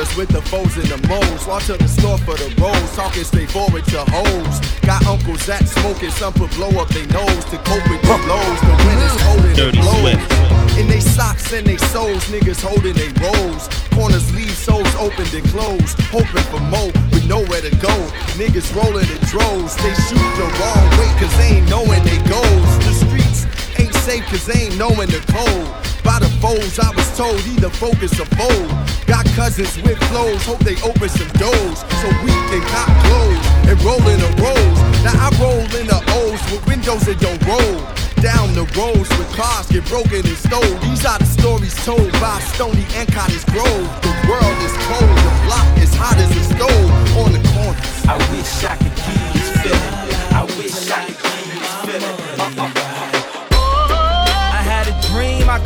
[0.00, 1.46] Corners with the foes and the moles.
[1.46, 4.60] Walk to the store for the rolls, talking straight forward to hoes.
[4.82, 8.60] Got uncles that smoking, some put blow up their nose to cope with the blows.
[8.64, 10.78] The wind and Dirty it blows.
[10.78, 13.68] In they socks and they soles, niggas holding they rolls.
[13.92, 17.92] Corners leave souls opened and closed, hoping for more with nowhere to go.
[18.40, 22.72] Niggas rolling in droves, they shoot the wrong way cause they ain't knowing they goals.
[22.86, 23.40] The streets
[23.78, 25.68] ain't safe cause they ain't knowing the code.
[26.20, 28.68] By the foes, I was told either focus or fold.
[29.06, 31.78] Got cousins with flows, hope they open some doors.
[31.80, 34.78] So we can cop clothes and roll in the rolls.
[35.00, 37.80] Now I roll in the O's with windows that don't roll.
[38.20, 40.76] Down the roads with cars get broken and stole.
[40.84, 43.88] These are the stories told by Stony and Cottage Grove.
[44.04, 47.80] The world is cold, the block is hot as a stove on the corner.
[48.04, 49.96] I wish I could you this feeling.
[50.36, 52.76] I wish I could you this feeling.
[52.76, 52.79] A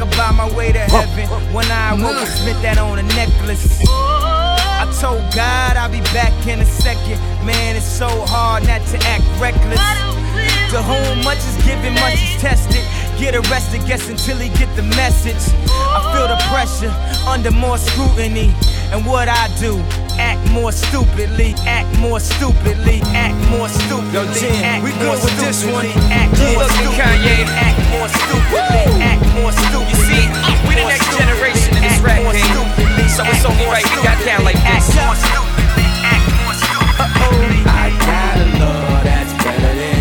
[0.04, 1.28] dream I could buy my way to heaven.
[1.52, 3.80] When I woke and spent that on a necklace.
[3.88, 7.18] I told God I'll be back in a second.
[7.46, 9.80] Man, it's so hard not to act reckless.
[10.72, 12.82] To whom much is given, much is tested.
[13.18, 15.54] Get arrested, guess until he get the message.
[15.70, 16.92] I feel the pressure
[17.28, 18.52] under more scrutiny.
[18.90, 19.78] And what I do,
[20.18, 24.12] act more stupidly, act more stupidly, act more stupidly.
[24.12, 25.86] Yo, Jen, act we good with this one.
[25.86, 26.52] stupidly, Act Yeah.
[26.52, 27.36] more Look stupidly, Kanye.
[27.66, 29.90] act more stupidly, act more stupidly.
[29.90, 30.24] You see,
[30.68, 33.08] we the next generation in this rap game.
[33.08, 34.90] So it's only right we got down like this.
[37.66, 39.93] I got a love that's better than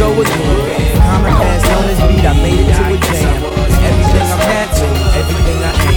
[0.00, 0.26] was.
[0.28, 0.96] Here we go again.
[0.98, 3.42] Common pass on this beat, I made it to a jam.
[3.84, 5.94] Everything I'm natural, everything I am.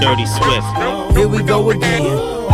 [0.00, 1.16] Dirty Swift.
[1.16, 2.02] Here we go again.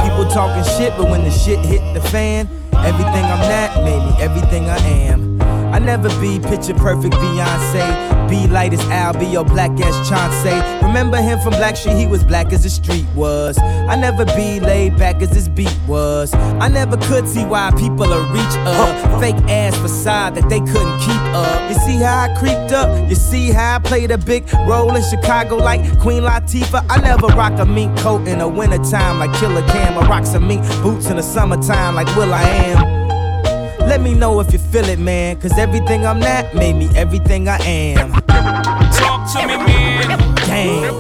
[0.02, 4.12] People talking shit, but when the shit hit the fan, everything I'm not made me
[4.22, 5.29] everything I am.
[5.72, 8.28] I never be picture perfect Beyonce.
[8.28, 10.54] Be light as Al, be your black as Chauncey.
[10.86, 13.58] Remember him from Black Street, he was black as the street was.
[13.58, 16.32] I never be laid back as this beat was.
[16.34, 19.20] I never could see why people are reach up.
[19.20, 21.70] fake ass facade that they couldn't keep up.
[21.70, 23.08] You see how I creeped up?
[23.08, 26.86] You see how I played a big role in Chicago like Queen Latifah?
[26.88, 29.98] I never rock a mink coat in the wintertime like Killer Cam.
[29.98, 32.99] I rock some mink boots in the summertime like Will I Am.
[33.90, 35.40] Let me know if you feel it, man.
[35.40, 38.12] Cause everything I'm not made me everything I am.
[38.92, 40.06] Talk to me, man.
[40.46, 40.94] Damn.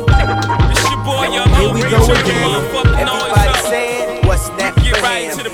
[0.72, 2.50] It's your boy, Young Here we go again.
[2.98, 5.50] Everybody saying what's that Get right into the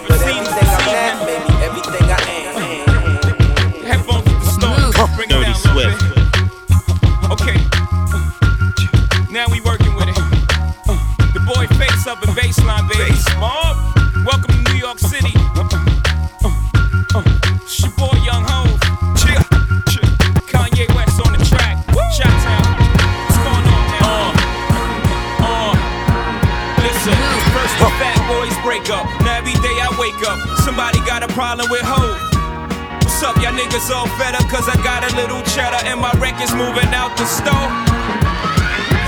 [31.37, 32.16] problem with hope.
[33.05, 34.49] What's up, y'all niggas all fed up?
[34.49, 37.68] Cause I got a little cheddar and my record's moving out the store.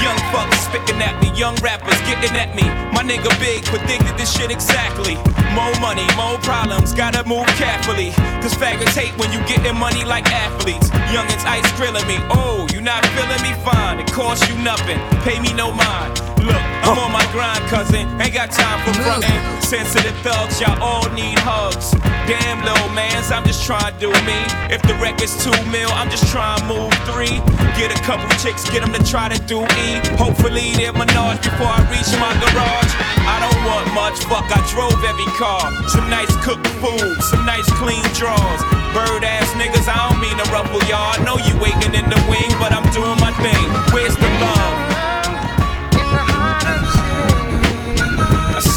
[0.05, 2.69] Young fuckers spitting at me, young rappers getting at me.
[2.93, 5.17] My nigga Big predicted this shit exactly.
[5.57, 8.13] More money, more problems, gotta move carefully.
[8.45, 10.91] Cause faggots hate when you getting money like athletes.
[11.09, 13.57] Youngins ice grilling me, oh, you not feeling me?
[13.65, 16.28] Fine, it costs you nothing, pay me no mind.
[16.39, 19.63] Look, I'm on my grind, cousin, ain't got time for frontin'.
[19.63, 21.93] Sensitive thugs, y'all all need hugs.
[22.25, 24.39] Damn, little mans, I'm just trying to do me.
[24.73, 27.41] If the record's two mil, I'm just trying to move three.
[27.77, 30.01] Get a couple chicks, get them to try to do E.
[30.17, 32.93] Hopefully they're menage before I reach my garage.
[33.29, 35.69] I don't want much, fuck, I drove every car.
[35.89, 38.63] Some nice cooked food, some nice clean drawers.
[38.97, 41.13] Bird ass niggas, I don't mean to ruffle y'all.
[41.13, 43.65] I know you waiting in the wing, but I'm doing my thing.
[43.93, 44.88] Where's the love?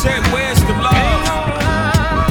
[0.01, 2.21] Said, where's the love?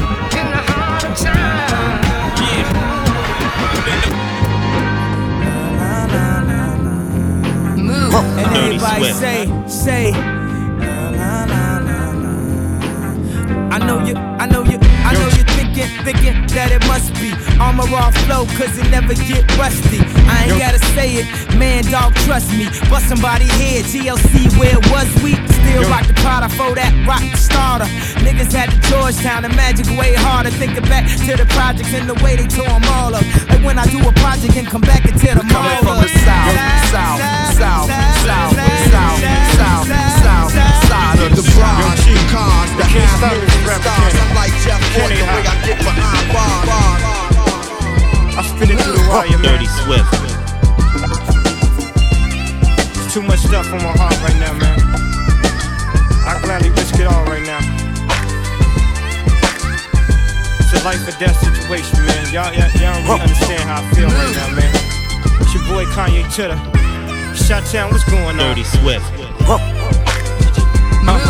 [7.53, 9.19] And Dirty everybody Swift.
[9.21, 10.13] say, say.
[13.73, 17.31] I know you, I know you, I know you thinking, thinking that it must be
[17.61, 20.01] armor off flow, cause it never get rusty.
[20.27, 22.67] I ain't gotta say it, man, dog, trust me.
[22.91, 25.39] Bust somebody head, GLC where was weak.
[25.71, 27.87] Still rock the Prada for that rock starter.
[28.27, 30.51] Niggas had the Georgetown, the magic way harder.
[30.51, 33.23] Thinking back to the projects and the way they tore them all up.
[33.47, 35.79] Like when I do a project and come back and tear them all up.
[35.87, 36.59] from the south,
[36.91, 37.23] south,
[37.55, 37.87] south,
[38.27, 38.59] south,
[38.91, 39.23] south,
[39.55, 39.87] south,
[40.27, 40.51] south,
[40.91, 42.03] side of the Bronx.
[42.35, 43.47] Cars, the half-million
[43.79, 44.15] stars.
[44.19, 46.67] I'm like Jeff Ford, the way I get behind bars.
[48.35, 49.55] I spit it through the wire, man.
[49.55, 50.19] Dirty Swift.
[53.15, 54.90] Too much stuff on my heart right now, man.
[56.61, 57.59] I gladly risk it all right now.
[60.61, 62.33] It's a life or death situation, man.
[62.33, 65.41] Y'all, y'all, y'all don't really understand how I feel right now, man.
[65.41, 66.59] It's your boy Kanye Chitter.
[67.35, 68.55] Shot Town, what's going on?
[68.55, 69.80] Dirty Swift.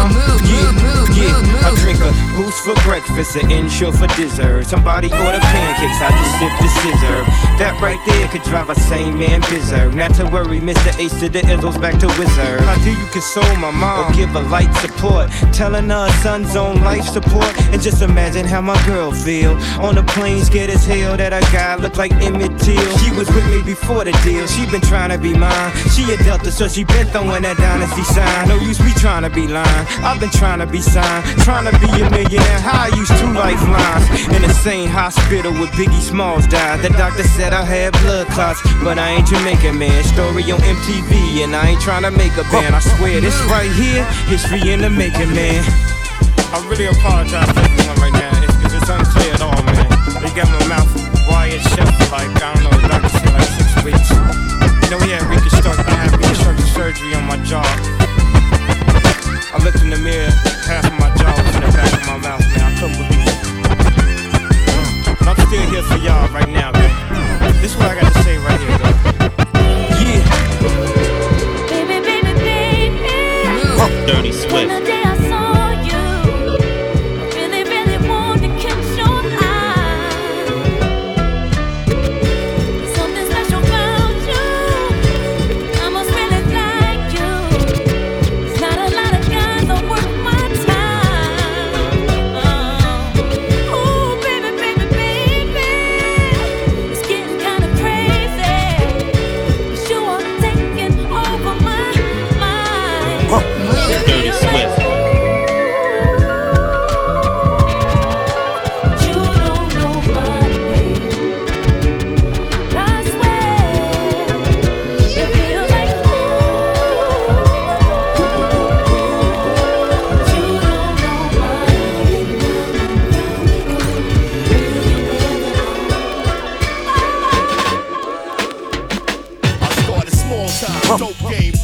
[0.00, 0.40] Uh-huh.
[0.48, 0.72] Yeah,
[1.12, 1.66] yeah.
[1.68, 4.64] I drink a boost for breakfast, an insure for dessert.
[4.64, 7.18] Somebody order pancakes, I just sip the scissor.
[7.60, 9.92] That right there could drive a sane man berserk.
[9.94, 10.98] Not to worry, Mr.
[10.98, 12.60] Ace to the Izzles back to Wizard.
[12.60, 14.10] How do you console my mom?
[14.10, 17.52] Or give a light support, telling her son's on life support.
[17.72, 19.52] And just imagine how my girl feel
[19.84, 22.98] on the plane, scared as hell that a guy looked like Emmett Till.
[22.98, 24.46] She was with me before the deal.
[24.46, 25.72] She been trying to be mine.
[25.92, 28.48] She a Delta, so she been throwing that dynasty sign.
[28.48, 29.86] No use me trying to be lying.
[30.02, 32.60] I've been trying to be signed, trying to be a millionaire.
[32.60, 36.80] How I used two lifelines in the same hospital where Biggie Smalls died.
[36.80, 40.02] The doctor said I had blood clots, but I ain't Jamaican man.
[40.04, 42.74] Story on MTV, and I ain't trying to make a band.
[42.74, 45.64] I swear this right here, history in the making, man.
[46.52, 48.34] I really apologize to everyone right now
[48.66, 49.86] if it's unclear at all, man.
[50.22, 50.90] They got my mouth
[51.28, 54.10] wired shut for like, I don't know, doctor said like six weeks.
[54.10, 57.99] You know, yeah, reconstruct, I had reconstructive surgery on my jaw.
[59.52, 60.30] I looked in the mirror,
[60.64, 62.60] half of my jaw was in the back of my mouth, man.
[62.62, 63.34] I couldn't believe it.
[64.70, 65.18] Mm.
[65.18, 67.60] But I'm still here for y'all right now, man.
[67.60, 68.94] This is what I got to say right here, though.
[70.06, 70.22] Yeah.
[71.68, 73.10] Baby, baby, baby.
[74.06, 74.99] Dirty When Swift.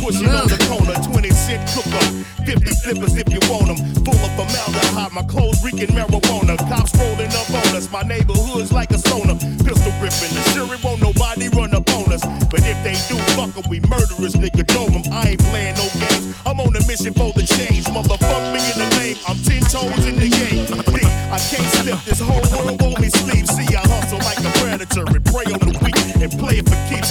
[0.07, 2.07] Pushing on the corner, 20 cent cooker,
[2.47, 7.27] 50 flippers if you want them, full of formaldehyde, my clothes reeking marijuana, cops rolling
[7.35, 9.35] up on us, my neighborhood's like a sauna,
[9.67, 13.51] pistol ripping, the sure won't nobody run up on us, but if they do, fuck
[13.59, 17.11] 'em, we murderers, nigga, know 'em, I ain't playing no games, I'm on a mission
[17.11, 20.71] for the change, motherfuck me in the name, I'm 10 toes in the game,
[21.35, 25.03] I can't slip, this whole world on me sleep, see I hustle like a predator
[25.03, 27.06] and prey on the weak, and play it for keeps,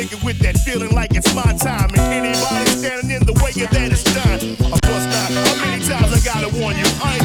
[0.00, 1.90] nigga with that feeling like it's my time.
[1.92, 4.72] And anybody standing in the way of that is done.
[4.72, 5.32] A plus nine.
[5.44, 6.88] How many times I gotta warn you?
[7.04, 7.19] I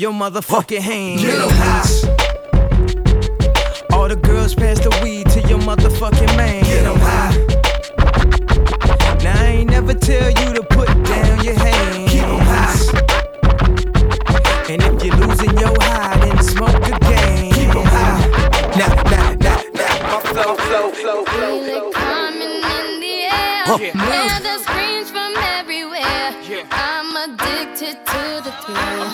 [0.00, 1.20] your motherfucking hands.
[1.20, 1.84] Get 'em high.
[3.92, 6.64] All the girls pass the weed to your motherfucking man.
[6.64, 7.36] Get 'em high.
[9.22, 10.49] Now I ain't never tell you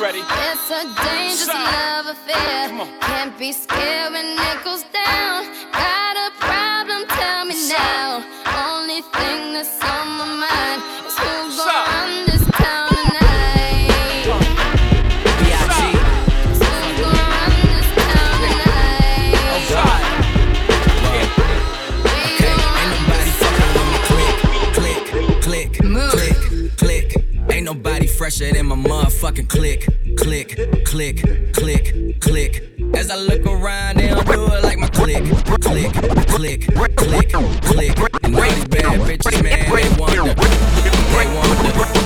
[0.07, 0.23] ready.
[0.23, 1.65] It's a dangerous Sign.
[1.65, 2.69] love affair.
[3.01, 5.39] Can't be scared when it goes down.
[5.73, 7.07] Got a problem?
[7.09, 8.23] Tell me now.
[8.69, 14.27] Only thing that's on my mind is who's gonna run this town tonight.
[15.43, 15.79] B.I.G.
[16.47, 16.61] Who's
[17.01, 19.35] gonna run this town tonight?
[19.55, 20.01] Oh God.
[25.47, 25.73] Click, click,
[26.11, 26.37] click,
[26.77, 27.09] click.
[27.51, 29.87] Ain't nobody fresher than my motherfucking click,
[30.17, 32.71] click, click, click, click.
[32.95, 35.25] As I look around, they don't do it like my click,
[35.61, 35.93] click,
[36.27, 37.99] click, click, click.
[38.23, 41.67] And all these bad bitches, man, they wonder, they.
[41.67, 42.06] B.I.G.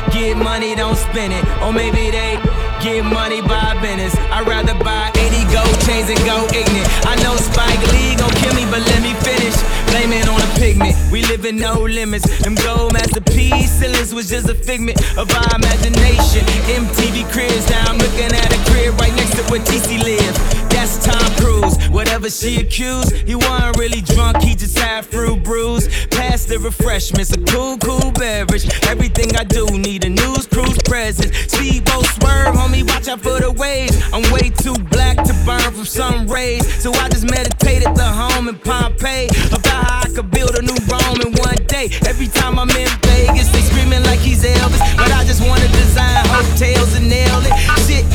[0.11, 1.43] get money, don't spend it.
[1.63, 2.37] Or maybe they
[2.83, 4.15] get money by business.
[4.31, 6.89] I'd rather buy 80 gold chains and go ignorant.
[7.07, 9.55] I know Spike Lee gon' kill me, but let me finish.
[9.91, 10.95] Blame it on a pigment.
[11.11, 12.25] We live in no limits.
[12.39, 16.45] Them gold masterpiece ceilings was just a figment of our imagination.
[16.67, 20.70] MTV cribs, now I'm looking at a crib right next to where TC lives.
[20.73, 21.77] That's Tom Cruise.
[21.89, 25.87] Whatever she accused, he wasn't really drunk, he just had fruit brews.
[26.07, 28.65] Pass the refreshments, a cool, cool beverage.
[28.87, 31.35] Everything I do need a news cruise presence.
[31.51, 33.95] Speedboat swerve, homie, watch out for the waves.
[34.13, 38.05] I'm way too black to burn from sun rays, so I just meditate at the
[38.05, 41.89] home in Pompeii about how I could build a new Rome in one day.
[42.07, 46.25] Every time I'm in Vegas, they screaming like he's Elvis, but I just wanna design
[46.27, 47.53] hotels and nail it.
[47.87, 48.05] Shit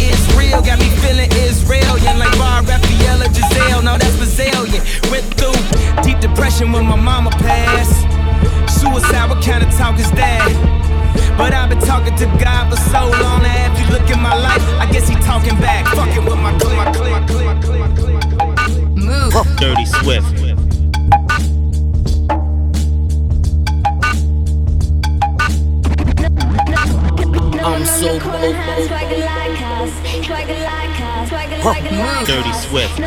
[32.73, 33.06] Dirty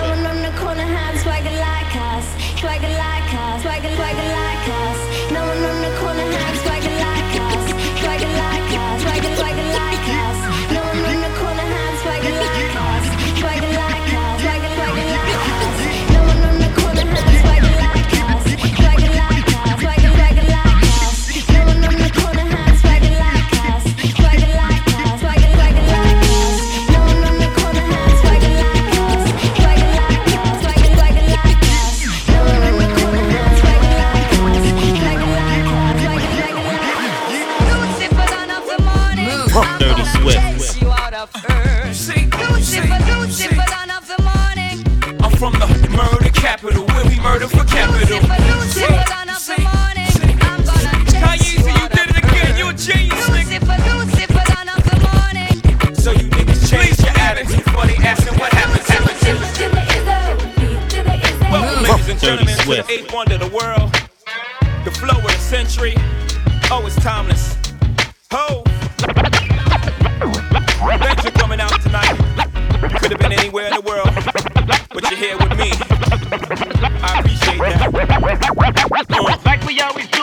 [79.45, 80.18] Like we always do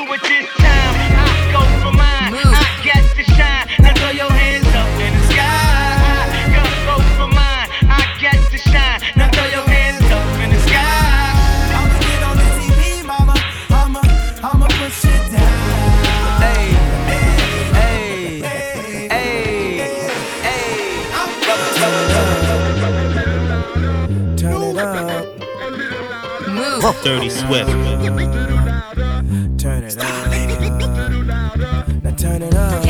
[26.87, 27.68] Dirty Swift.
[29.59, 30.30] Turn it up.
[32.05, 32.84] Now turn it up.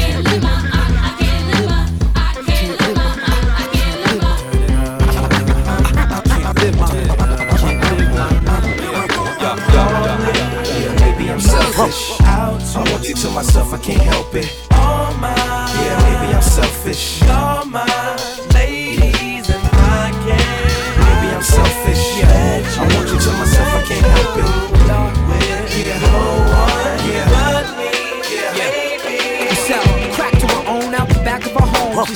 [11.78, 14.15] I want you to myself, I can't help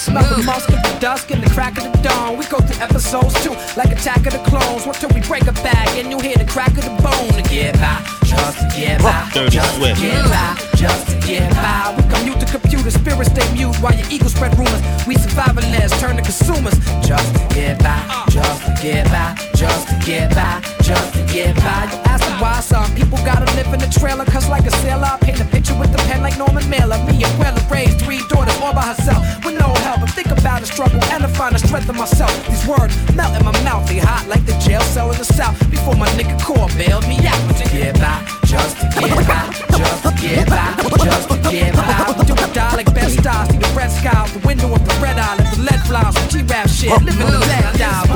[0.01, 2.39] smell the musk of the dusk and the crack of the dawn.
[2.39, 4.87] We go through episodes too, like Attack of the Clones.
[4.87, 7.45] One till we break a bag and you hear the crack of the bone to
[7.51, 11.95] get by, just to get by, just to get by, just to get by.
[11.97, 14.81] We commute the computer, spirits stay mute while your ego spread rumors.
[15.07, 19.95] We survivalists turn to consumers, just to get by, just to get by, just to
[20.07, 21.87] get by, just to get by.
[21.87, 25.19] You ask why some people gotta live in the trailer, cause like a sailor, I
[25.23, 26.99] paint a picture with the pen like Norman Mailer.
[27.07, 30.01] Me and Weller raised three daughters all by herself with no help.
[30.03, 32.35] And think about the struggle and to find the strength in myself.
[32.49, 35.57] These words melt in my mouth, they hot like the jail cell in the south.
[35.71, 38.19] Before my nigga core bailed me out to get by,
[38.51, 39.47] just to get by,
[39.79, 40.75] just to get by,
[41.07, 42.25] just to get by.
[42.27, 44.95] Do or die like best stars, see the red sky out the window of the
[44.99, 48.07] red eye, let the lead some G-rap shit, living the lifestyle.
[48.07, 48.10] Boy.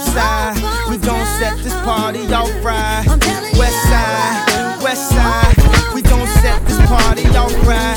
[0.00, 0.56] South.
[0.90, 3.04] We gon' set this party off right.
[3.58, 5.56] West side, west side.
[5.94, 7.95] We gon' set this party off right.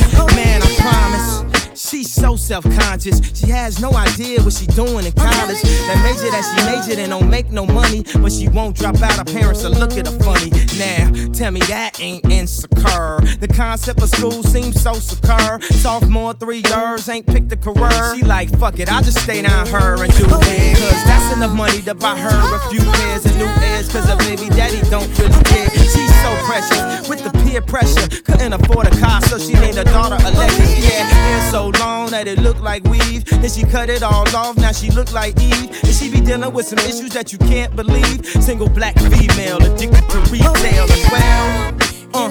[2.49, 3.03] Man, I promise.
[3.03, 3.39] She's so self-conscious.
[3.39, 5.61] She has no idea what she doing in college.
[5.61, 9.17] That major that she majored in don't make no money, but she won't drop out.
[9.17, 10.51] Her parents will look at her funny.
[10.77, 13.19] Now, tell me that ain't insecure.
[13.39, 15.61] The concept of school seems so secure.
[15.61, 18.15] Sophomore three years ain't picked a career.
[18.15, 20.77] She like, fuck it, I'll just stay down her and do it.
[20.77, 23.89] Cause that's enough money to buy her a few pairs of new ears.
[23.91, 25.69] Cause her baby daddy don't really care.
[25.69, 28.07] She's so precious with the peer pressure.
[28.23, 30.79] Couldn't afford a car, so she named her daughter Alexis.
[30.85, 33.25] Yeah, hair so long that it looked like weave.
[33.25, 35.69] Then she cut it all off, now she look like Eve.
[35.83, 38.25] And she be dealing with some issues that you can't believe.
[38.25, 41.73] Single black female, addicted to retail as well.
[42.13, 42.29] Uh.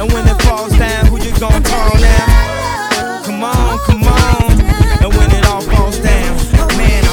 [0.00, 3.22] And when it falls down, who you gon' call now?
[3.24, 4.60] Come on, come on.
[5.02, 6.36] And when it all falls down,
[6.76, 7.12] man, I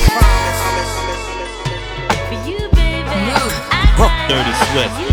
[3.96, 4.28] promise.
[4.28, 5.13] Dirty Swift.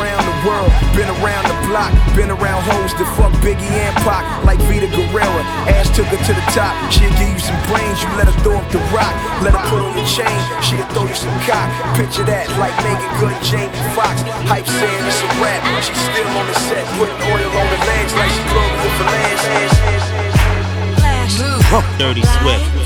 [0.00, 4.24] Around the world, been around the block, been around hoes that fuck Biggie and Pac,
[4.48, 5.44] like Vita Guerrera.
[5.68, 8.56] Ash took her to the top, she'll give you some brains, you let her throw
[8.56, 9.12] up the rock,
[9.44, 10.32] let her put on your chain,
[10.64, 11.68] she'll throw you some cock.
[12.00, 14.24] Picture that, like Megan Good, Jamie Foxx.
[14.48, 18.12] Hype saying it's a rap, she's still on the set, putting oil on the legs
[18.16, 19.44] like she Gloria for lands.
[22.00, 22.79] Dirty Swift.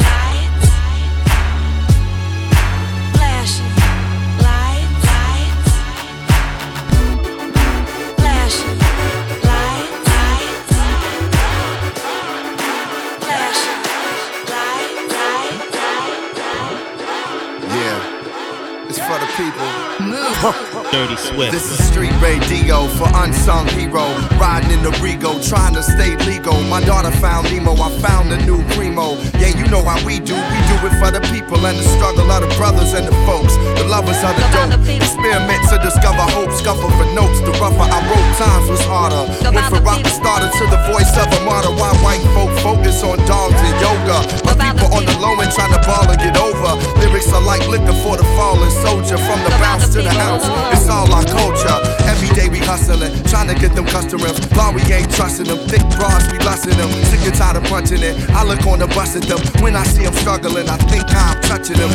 [19.98, 20.83] People.
[20.94, 21.50] Dirty Swift.
[21.50, 24.06] This is street radio for unsung hero.
[24.38, 26.54] Riding in the Rego, trying to stay legal.
[26.70, 29.18] My daughter found Nemo, I found a new primo.
[29.42, 30.38] Yeah, you know how we do.
[30.38, 33.58] We do it for the people and the struggle of the brothers and the folks.
[33.74, 34.86] The lovers of the dope.
[34.86, 36.54] Experiment to discover hope.
[36.54, 37.42] Scuffle for notes.
[37.42, 39.26] The rougher I wrote, times was harder.
[39.50, 41.74] Went from rock starter to the voice of a martyr.
[41.74, 44.22] Why white folk focus on dogs and yoga.
[44.46, 46.78] My people on the low end trying to ball and get over.
[47.02, 49.18] Lyrics are like liquor for the fallen soldier.
[49.26, 51.78] From the bounce to the house, it's all our culture.
[52.06, 54.38] Every day we hustling, trying to get them customers.
[54.56, 56.90] While we ain't trusting them, thick bras, we lusting them.
[57.10, 58.14] Sick and tired of punching it.
[58.30, 59.40] I look on the bus at them.
[59.62, 61.90] When I see them struggling, I think I'm touching them.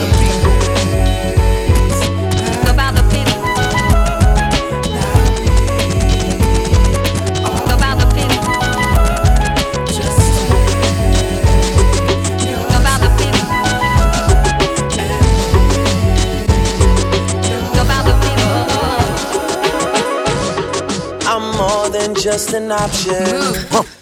[21.90, 23.26] More than just an option.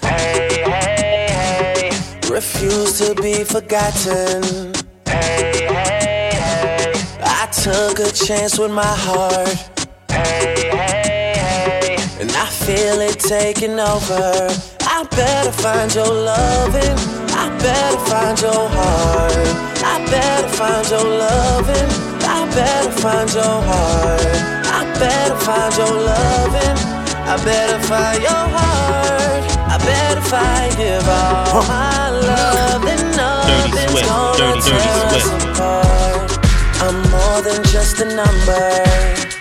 [0.01, 1.91] Hey, hey, hey.
[2.29, 4.73] Refuse to be forgotten.
[5.05, 6.93] Hey, hey, hey.
[7.21, 9.49] I took a chance with my heart.
[10.09, 11.97] Hey, hey, hey.
[12.19, 14.47] And I feel it taking over.
[14.81, 16.97] I better find your loving.
[17.43, 19.33] I better find your heart.
[19.83, 21.89] I I better find your loving.
[22.35, 24.21] I better find your heart.
[24.79, 26.96] I better find your loving.
[27.29, 29.43] I better find your heart.
[29.73, 32.81] I better find give all my love.
[32.83, 35.45] Then nothing's Swift, gonna Dirty, Dirty us Swift.
[35.57, 36.31] apart.
[36.85, 38.65] I'm more than just a number.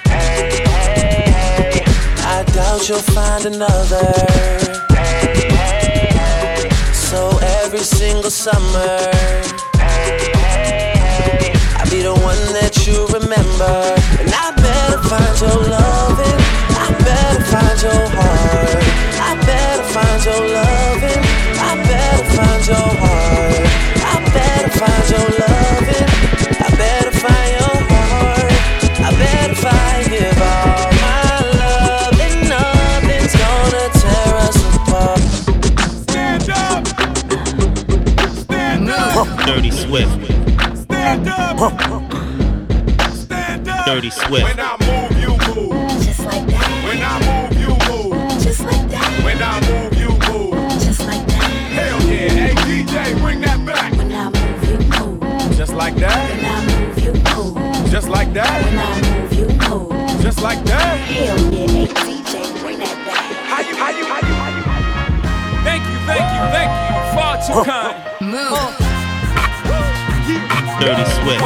[0.09, 1.85] Hey, hey, hey.
[2.35, 4.07] I doubt you'll find another.
[4.91, 6.69] Hey, hey, hey.
[6.93, 9.43] So every single summer, hey,
[9.79, 10.33] hey, hey.
[10.33, 10.36] I'll
[11.97, 13.75] be the one that you remember.
[14.21, 16.41] And I better find your loving.
[16.85, 18.85] I better find your heart.
[19.29, 21.23] I better find your loving.
[21.57, 23.65] I better find your heart.
[24.13, 26.09] I better find your loving.
[26.65, 28.53] I better find your heart.
[29.01, 31.33] I better find give all my
[31.63, 32.15] love.
[32.27, 35.23] And nothing's gonna tear us apart.
[36.05, 36.83] Stand up.
[38.45, 39.27] Stand up.
[39.47, 40.27] Dirty Swift.
[41.07, 41.73] Stand up.
[43.15, 43.87] Stand up.
[43.87, 44.43] Dirty Swift.
[44.43, 46.03] When I move, you move.
[46.03, 46.83] Just like that.
[46.83, 48.43] When I move, you move.
[48.43, 49.25] Just like that.
[49.25, 50.69] When I move, you move.
[50.83, 51.51] Just like that.
[51.79, 52.29] Hell yeah.
[52.29, 53.93] Hey DJ, bring that back.
[53.97, 55.57] When I move, you move.
[55.57, 56.29] Just like that.
[56.29, 57.89] When I move, you move.
[57.89, 58.65] Just like that.
[58.65, 60.21] When I move, you move.
[60.21, 60.99] Just like that.
[60.99, 61.69] Hell yeah.
[61.69, 63.31] Hey DJ, bring that back.
[63.47, 64.65] How you, how you, how you, how you?
[65.63, 66.95] Thank you, thank you, thank you.
[67.15, 67.95] Far too kind.
[68.33, 68.86] Move.
[70.77, 71.41] Dirty Swift.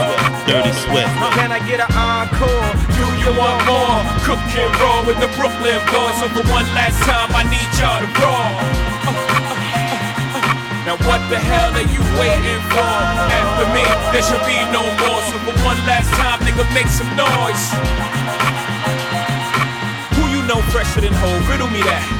[0.51, 1.07] Dirty Swift.
[1.39, 2.66] Can I get an encore?
[2.99, 4.03] Do you want more?
[4.26, 6.16] Cook and roll with the Brooklyn boys.
[6.18, 9.47] So for one last time, I need y'all to roll.
[10.81, 12.81] Now what the hell are you waiting for?
[12.83, 15.20] After me, there should be no more.
[15.28, 17.64] So for one last time, nigga, make some noise.
[20.16, 21.28] Who you know fresher than Ho?
[21.53, 22.19] Riddle me that.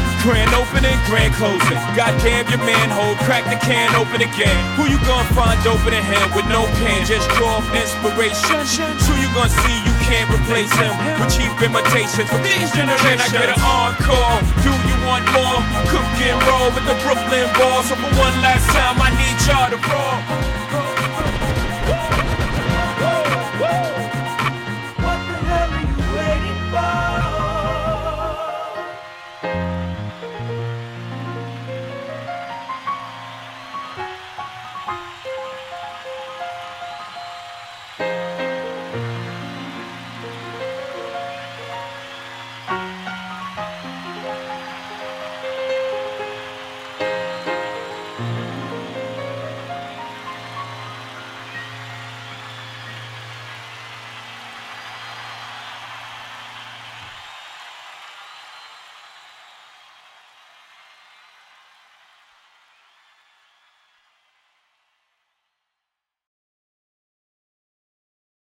[0.21, 1.81] Grand opening, grand closing.
[1.97, 4.53] Goddamn your manhole, crack the can open again.
[4.77, 7.01] Who you gonna find open in him with no pen?
[7.09, 8.61] Just draw inspiration.
[9.09, 13.01] Who you gonna see you can't replace him with cheap imitations from these generations?
[13.01, 14.37] Can I get an encore?
[14.61, 15.57] Do you want more?
[15.89, 17.89] Cook and roll with the Brooklyn balls.
[17.89, 20.90] So for one last time, I need y'all to roll.